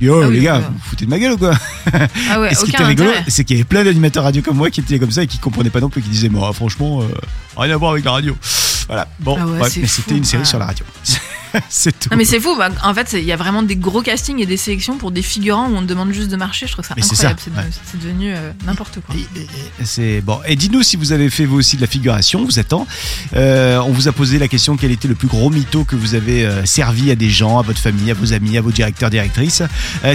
[0.00, 0.60] Yo Ah oui, les gars, ouais.
[0.68, 1.54] vous vous foutez de ma gueule ou quoi
[2.30, 4.56] Ah ouais, et ce qui était rigolo, c'est qu'il y avait plein d'animateurs radio comme
[4.56, 7.00] moi qui étaient comme ça et qui comprenaient pas non plus, qui disaient, moi, franchement,
[7.02, 7.06] euh,
[7.56, 8.36] rien à voir avec la radio.
[8.88, 9.06] Voilà.
[9.20, 10.48] Bon, Ah ouais, bref, mais c'était une série ouais.
[10.48, 10.84] sur la radio.
[11.68, 12.08] c'est tout.
[12.10, 14.46] Non mais c'est fou, bah, en fait il y a vraiment des gros castings et
[14.46, 16.94] des sélections pour des figurants où on te demande juste de marcher, je trouve ça
[16.96, 17.38] Mais incroyable,
[17.84, 19.14] c'est devenu, euh, n'importe quoi.
[19.82, 20.40] C'est bon.
[20.46, 22.40] Et dis-nous si vous avez fait vous aussi de la figuration.
[22.40, 22.86] On vous attend.
[23.36, 26.14] Euh, on vous a posé la question quel était le plus gros mytho que vous
[26.14, 29.10] avez euh, servi à des gens, à votre famille, à vos amis, à vos directeurs,
[29.10, 29.62] directrices?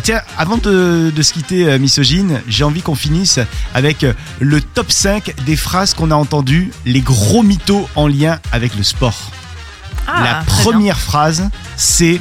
[0.03, 3.39] Tiens, avant de, de se quitter, misogyne, j'ai envie qu'on finisse
[3.73, 4.05] avec
[4.39, 8.83] le top 5 des phrases qu'on a entendues, les gros mythos en lien avec le
[8.83, 9.31] sport.
[10.15, 10.43] Ah, la bien.
[10.45, 12.19] première phrase, c'est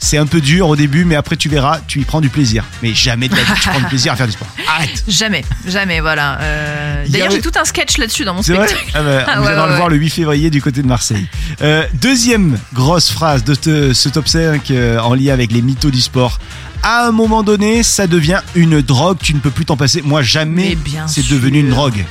[0.00, 2.62] c'est un peu dur au début, mais après tu verras, tu y prends du plaisir.
[2.82, 4.48] Mais jamais de la vie tu prends du plaisir à faire du sport.
[4.68, 5.02] Arrête.
[5.08, 6.38] Jamais, jamais, voilà.
[6.42, 8.90] Euh, D'ailleurs, j'ai tout un sketch là-dessus dans mon C'est vrai spectacle.
[8.96, 9.76] ah bah, Ah Vous ouais, allez ouais, le ouais.
[9.78, 11.26] voir le 8 février du côté de Marseille.
[11.62, 15.90] Euh, deuxième grosse phrase de te- ce top 5 euh, en lien avec les mythos
[15.90, 16.38] du sport.
[16.82, 20.02] À un moment donné, ça devient une drogue, tu ne peux plus t'en passer.
[20.02, 22.04] Moi, Mais jamais c'est devenu une drogue.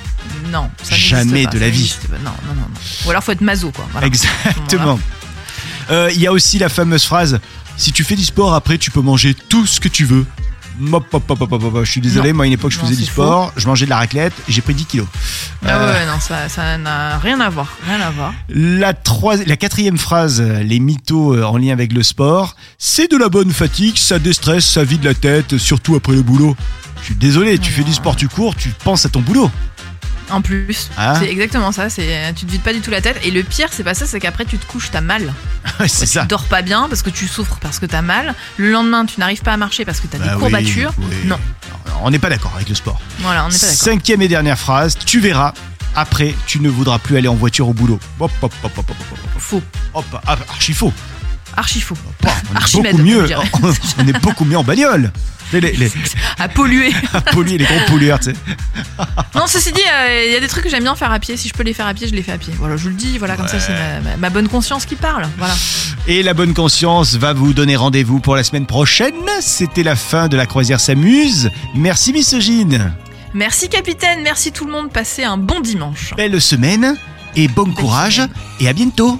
[0.53, 1.77] Non, ça Jamais pas, de ça la vie.
[1.79, 2.17] n'existe pas.
[2.23, 2.67] Non, non, non, non.
[3.05, 3.85] Ou alors faut être maso, quoi.
[3.91, 4.07] Voilà.
[4.07, 4.99] Exactement.
[5.89, 7.39] Euh, Il y a aussi la fameuse phrase
[7.75, 10.25] si tu fais du sport, après, tu peux manger tout ce que tu veux.
[10.91, 11.03] Hop.
[11.83, 12.35] Je suis désolé, Non.
[12.37, 14.61] moi à une époque je Non, faisais du sport, je mangeais de la raclette, j'ai
[14.61, 15.07] pris 10 kilos.
[15.65, 18.33] Ah Euh, ouais, non, ça n'a rien à voir, rien à voir.
[18.49, 23.09] La, troisi- la quatrième phrase, euh, les mythos euh, en lien avec le sport, c'est
[23.11, 26.55] de la bonne fatigue, ça déstresse, ça vide la tête, surtout après le boulot.
[27.01, 29.51] Je suis désolé, tu fais du sport, tu cours, tu penses à ton boulot.
[30.31, 31.15] En plus, Ah.
[31.19, 31.89] c'est exactement ça.
[31.89, 33.19] C'est tu te vides pas du tout la tête.
[33.23, 35.33] Et le pire, c'est pas ça, c'est qu'après tu te couches, t'as mal.
[35.79, 38.35] Ouais, c'est tu dors pas bien parce que tu souffres parce que t'as mal.
[38.57, 40.93] Le lendemain, tu n'arrives pas à marcher parce que t'as Bah des oui, courbatures.
[40.99, 41.15] oui.
[41.25, 41.37] Non.
[42.03, 42.99] On n'est pas d'accord avec le sport.
[43.19, 43.75] Voilà, on n'est pas d'accord.
[43.77, 45.53] Cinquième et dernière phrase, tu verras,
[45.95, 47.99] après, tu ne voudras plus aller en voiture au boulot.
[48.19, 49.17] Hop, hop, hop, hop, hop, hop.
[49.39, 49.61] Faux,
[49.93, 50.93] Hop, ah, archi faux.
[51.55, 51.97] archi faux.
[52.21, 52.29] Bon,
[52.75, 53.25] on est on mieux.
[53.27, 53.49] dirait.
[53.99, 55.11] On est beaucoup mieux en bagnole.
[55.53, 55.91] Les, les, les,
[56.39, 56.91] À polluer.
[57.31, 58.35] polluer, les gros pollueurs, tu sais.
[59.35, 61.37] non, ceci dit, euh, il y a des trucs que j'aime bien faire à pied.
[61.37, 62.53] Si je peux les faire à pied, je les fais à pied.
[62.57, 63.19] Voilà, je vous le dis.
[63.19, 63.73] Voilà, comme ça, c'est
[64.17, 65.27] ma, bonne conscience qui parle.
[65.37, 65.53] Voilà.
[66.07, 69.13] Et la bonne conscience va vous donner rendez-vous pour la semaine prochaine.
[69.41, 71.51] C'était la fin de la croisière s'amuse.
[71.75, 72.93] Merci misogyne.
[73.35, 74.91] Merci capitaine, merci tout le monde.
[74.91, 76.13] Passez un bon dimanche.
[76.15, 76.97] Belle semaine
[77.35, 78.29] et bon courage semaine.
[78.59, 79.19] et à bientôt.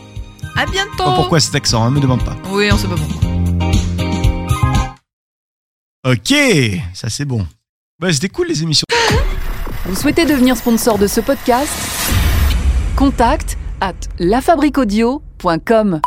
[0.56, 1.04] À bientôt.
[1.06, 2.36] Oh, pourquoi cet accent, hein, me demande pas.
[2.50, 3.73] Oui, on sait pas pourquoi.
[6.06, 6.34] Ok,
[6.94, 7.48] ça c'est bon.
[7.98, 8.84] Bah, c'était cool les émissions.
[9.86, 11.72] Vous souhaitez devenir sponsor de ce podcast?
[12.98, 16.02] Contact à lafabriquaudio.com.